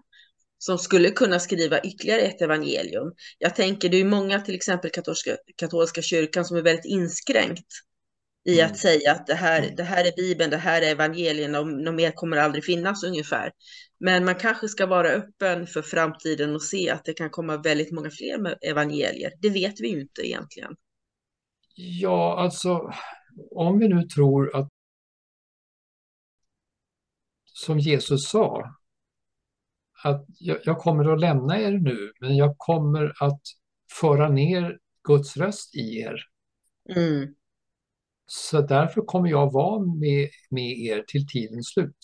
[0.57, 3.13] som skulle kunna skriva ytterligare ett evangelium.
[3.37, 7.67] Jag tänker det är många, till exempel katolska, katolska kyrkan, som är väldigt inskränkt
[8.49, 8.71] i Mm.
[8.71, 11.95] att säga att det här, det här är Bibeln, det här är evangelierna och något
[11.95, 13.51] mer kommer aldrig finnas ungefär.
[13.99, 17.91] Men man kanske ska vara öppen för framtiden och se att det kan komma väldigt
[17.91, 19.31] många fler evangelier.
[19.41, 20.75] Det vet vi ju inte egentligen.
[21.75, 22.91] Ja, alltså
[23.51, 24.69] om vi nu tror att
[27.45, 28.75] som Jesus sa
[30.03, 33.41] att jag, jag kommer att lämna er nu, men jag kommer att
[34.01, 36.15] föra ner Guds röst i er.
[36.95, 37.35] Mm,
[38.25, 41.97] Så därför kommer jag vara med, med er till tidens slut.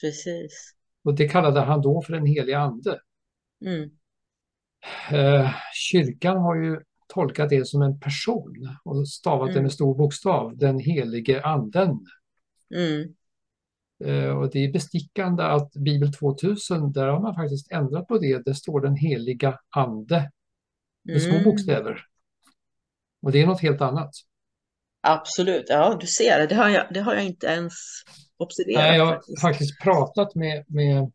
[0.00, 0.74] precis.
[1.04, 3.00] Och det kallade han då för den heliga ande.
[3.64, 3.90] Mm.
[5.10, 9.62] Eh, kyrkan har ju tolkat det som en person och stavat det Mm.
[9.62, 12.06] med stor bokstav, den helige anden.
[12.74, 13.14] Mm.
[14.04, 18.44] Eh, och det är bestickande att Bibel 2000, där har man faktiskt ändrat på det.
[18.44, 20.30] Det står den heliga ande
[21.04, 21.44] med små Mm.
[21.44, 22.00] bokstäver.
[23.22, 24.10] Och det är något helt annat.
[25.00, 27.72] Absolut, ja du ser, det har jag, det har jag inte ens
[28.36, 29.40] observerat Nej, jag har faktiskt.
[29.40, 31.12] faktiskt pratat med, med,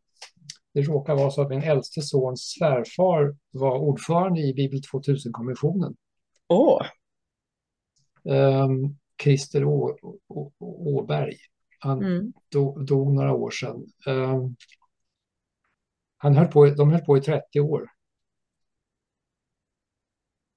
[0.74, 5.96] det råkar vara så att min äldste sons svärfar var ordförande i Bibel 2000-kommissionen.
[6.48, 6.82] Åh,
[8.24, 9.98] Um, Christer Å,
[10.28, 11.38] Å, Åberg.
[11.80, 12.34] Han mm.
[12.52, 13.86] dog, dog några år sedan.
[14.08, 14.56] Ehm,
[16.18, 17.90] han höll på, de höll på i 30 år.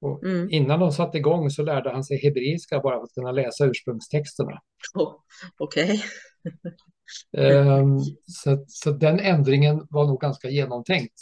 [0.01, 0.51] Och Mm.
[0.51, 4.61] innan de satte igång så lärde han sig hebreiska bara för att kunna läsa ursprungstexterna.
[4.95, 5.15] Åh,
[5.59, 5.91] okej.
[6.45, 6.73] Ehm,
[8.27, 11.21] så, så den ändringen var nog ganska genomtänkt.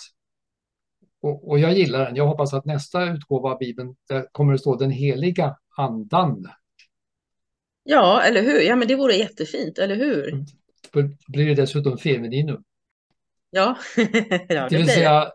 [1.22, 2.16] Och, och jag gillar den.
[2.16, 3.94] Jag hoppas att nästa utgåva av Bibeln
[4.32, 6.46] kommer det stå den heliga andan.
[7.82, 8.60] Ja, eller hur?
[8.60, 10.44] Ja, men det vore jättefint, eller hur?
[10.92, 12.64] Då blir det dessutom femininum.
[13.50, 13.76] Ja,
[14.48, 14.92] ja Det det vill blir det.
[14.92, 15.32] säga,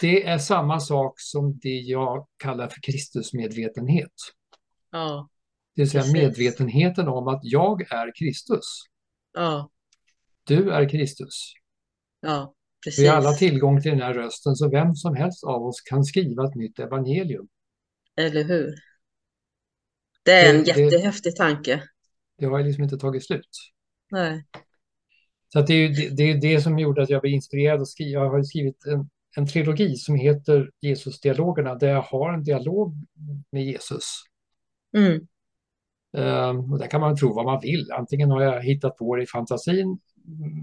[0.00, 4.12] det är samma sak som det jag kallar för Kristusmedvetenhet.
[4.90, 5.28] Ja,
[5.76, 6.14] Det vill säga Precis.
[6.14, 8.82] medvetenheten om att jag är Kristus.
[9.32, 9.70] ja,
[10.46, 11.52] Du är Kristus.
[12.20, 13.08] ja, Vi precis.
[13.08, 16.44] har alla tillgång till den här rösten, så vem som helst av oss kan skriva
[16.44, 17.48] ett nytt evangelium.
[18.16, 18.74] Eller hur?
[20.22, 21.82] Det är en Det- det- jättehäftig tanke.
[22.38, 23.48] Det har liksom inte tagit slut.
[24.10, 24.44] Nej.
[25.52, 27.88] Så att det är det, det, är det som gjorde att jag blev inspirerad att
[27.88, 28.22] skriva.
[28.22, 32.94] Jag har skrivit en, en trilogi som heter Jesusdialogerna, där jag har en dialog
[33.50, 34.04] med Jesus.
[34.96, 35.26] Mm.
[36.16, 37.92] Ehm, och där kan man tro vad man vill.
[37.92, 39.98] Antingen har jag hittat på det i fantasin,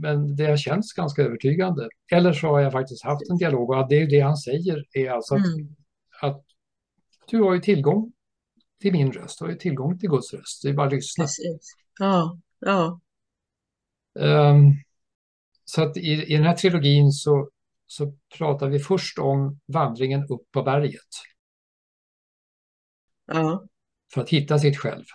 [0.01, 1.89] men det har känts ganska övertygande.
[2.11, 5.09] Eller så har jag faktiskt haft en dialog och det är det han säger är
[5.09, 5.75] alltså att, Mm.
[6.21, 6.43] att
[7.27, 8.11] du har ju tillgång
[8.81, 10.63] till min röst, du har ju tillgång till Guds röst.
[10.63, 11.23] Det är bara att lyssna.
[11.23, 11.75] Precis.
[11.99, 12.99] Ja, ja.
[14.19, 14.71] Ehm,
[15.65, 17.49] så att i, i den här trilogin så,
[17.87, 21.01] så pratar vi först om vandringen upp på berget
[23.25, 23.63] Ja,
[24.13, 25.05] för att hitta sitt själv.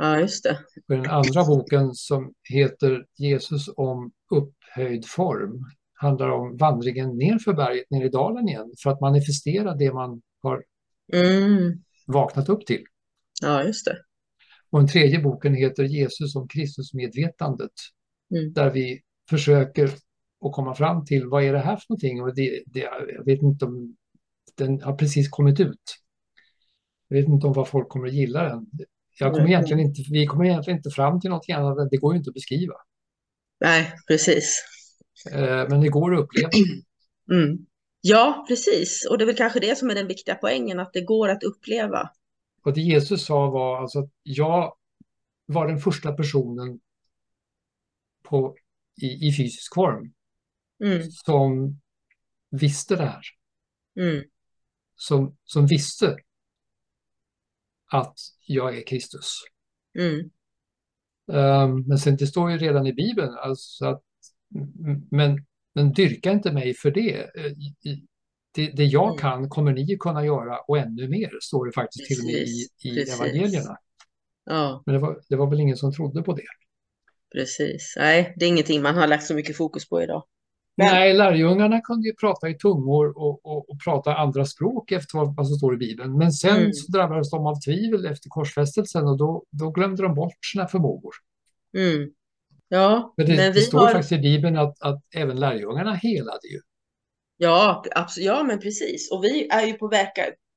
[0.00, 0.58] Ja, just det.
[0.88, 7.52] Och den andra boken som heter Jesus om upphöjd form handlar om vandringen ner för
[7.52, 10.64] berget, ner i dalen igen, för att manifestera det man har
[11.12, 11.82] Mm.
[12.06, 12.84] vaknat upp till.
[13.42, 13.96] Ja, just det.
[14.70, 17.70] Och den tredje boken heter Jesus om Kristusmedvetandet,
[18.34, 18.52] Mm.
[18.52, 19.84] där vi försöker
[20.44, 22.22] att komma fram till vad är det här för någonting?
[22.22, 22.80] Och det, det,
[23.16, 23.96] jag vet inte om
[24.54, 25.96] den har precis kommit ut.
[27.08, 28.66] Jag vet inte om vad folk kommer att gilla den.
[29.20, 29.52] Jag kommer Mm.
[29.52, 32.34] egentligen inte, vi kommer egentligen inte fram till något annat det går ju inte att
[32.34, 32.74] beskriva.
[33.60, 34.64] Nej, precis.
[35.32, 36.50] Eh, Men det går att uppleva.
[37.30, 37.66] Mm.
[38.00, 39.06] Ja, precis.
[39.10, 41.42] Och det är väl kanske det som är den viktiga poängen, att det går att
[41.42, 42.10] uppleva.
[42.64, 44.74] Och det Jesus sa var alltså att jag
[45.46, 46.80] var den första personen
[48.22, 48.56] på,
[49.02, 50.12] i, i fysisk form
[50.84, 51.10] Mm.
[51.10, 51.80] som
[52.50, 53.22] visste det här.
[54.00, 54.24] Mm.
[54.96, 56.16] Som, som visste
[57.90, 58.14] att
[58.46, 59.34] jag är Kristus.
[59.98, 60.30] Mm.
[61.26, 64.02] Um, men sen det står ju redan i Bibeln, alltså att,
[65.10, 67.14] men, men dyrka inte mig för det.
[67.20, 67.52] Eh,
[68.54, 69.18] Det, det jag Mm.
[69.18, 72.38] kan kommer ni kunna göra och ännu mer, står det faktiskt till och med i,
[72.38, 73.14] Precis, i precis.
[73.20, 73.76] evangelierna.
[74.44, 76.42] Ja, Men det var, det var väl ingen som trodde på det.
[77.32, 77.94] precis.
[77.96, 80.24] Nej, det är ingenting man har lagt så mycket fokus på idag.
[80.76, 85.18] Men- Nej, lärjungarna kunde ju prata i tungor och, och, och prata andra språk efter
[85.18, 86.18] vad, vad som står i Bibeln.
[86.18, 86.72] Men sen Mm.
[86.72, 91.14] så drabbades de av tvivel efter korsfästelsen och då, då glömde de bort sina förmågor.
[91.76, 92.10] Mm.
[92.68, 93.88] Ja, Men det, men det står har...
[93.92, 96.60] faktiskt i Bibeln att, att även lärjungarna helade ju.
[97.36, 98.26] Ja, absolut.
[98.26, 99.12] Ja, men precis.
[99.12, 100.08] Och vi är ju på väg,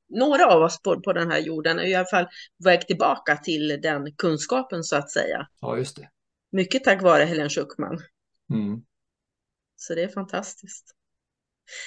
[0.10, 3.38] några av oss på, på den här jorden är i alla fall på väg tillbaka
[3.38, 5.48] till den kunskapen så att säga.
[5.62, 6.10] Ja, just det.
[6.52, 8.00] Mycket tack vare Helen Schuckman.
[8.54, 8.82] Mm.
[9.84, 10.86] Så det är fantastiskt.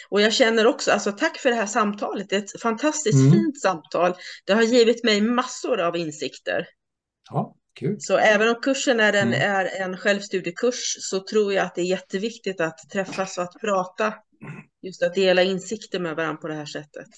[0.08, 2.28] Och jag känner också, alltså tack för det här samtalet.
[2.28, 3.32] Det är ett fantastiskt Mm.
[3.32, 4.14] fint samtal.
[4.46, 6.66] Det har givit mig massor av insikter.
[7.30, 7.96] Ja, kul.
[7.98, 9.40] Så även om kursen är en, Mm.
[9.50, 14.14] är en självstudiekurs så tror jag att det är jätteviktigt att träffas och att prata.
[14.82, 17.08] Just att dela insikter med varandra på det här sättet.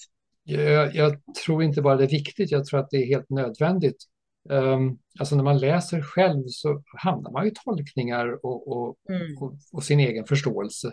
[0.43, 4.03] Jag, jag tror inte bara det är viktigt, jag tror att det är helt nödvändigt.
[4.49, 9.37] Um, alltså när man läser själv så hamnar man i tolkningar och, och, Mm.
[9.37, 10.91] och, och sin egen förståelse.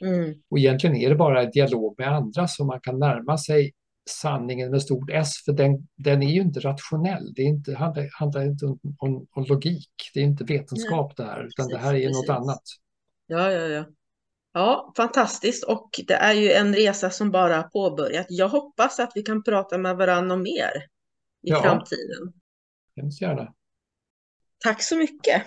[0.00, 0.34] Mm.
[0.50, 3.72] Och egentligen är det bara en dialog med andra som man kan närma sig
[4.10, 7.32] sanningen med stort S, för den, den är ju inte rationell.
[7.34, 11.24] Det är inte, handlar, handlar inte om, om, om logik, det är inte vetenskap det
[11.24, 12.40] här, utan det här är Precis, något precis.
[12.42, 12.62] annat.
[13.26, 13.84] Ja, ja, ja.
[14.52, 18.26] Ja, fantastiskt och det är ju en resa som bara påbörjat.
[18.28, 20.70] Jag hoppas att vi kan prata med varandra mer
[21.42, 21.62] i Ja.
[21.62, 22.32] framtiden.
[22.96, 23.54] Hemskt gärna.
[24.58, 25.46] Tack så mycket!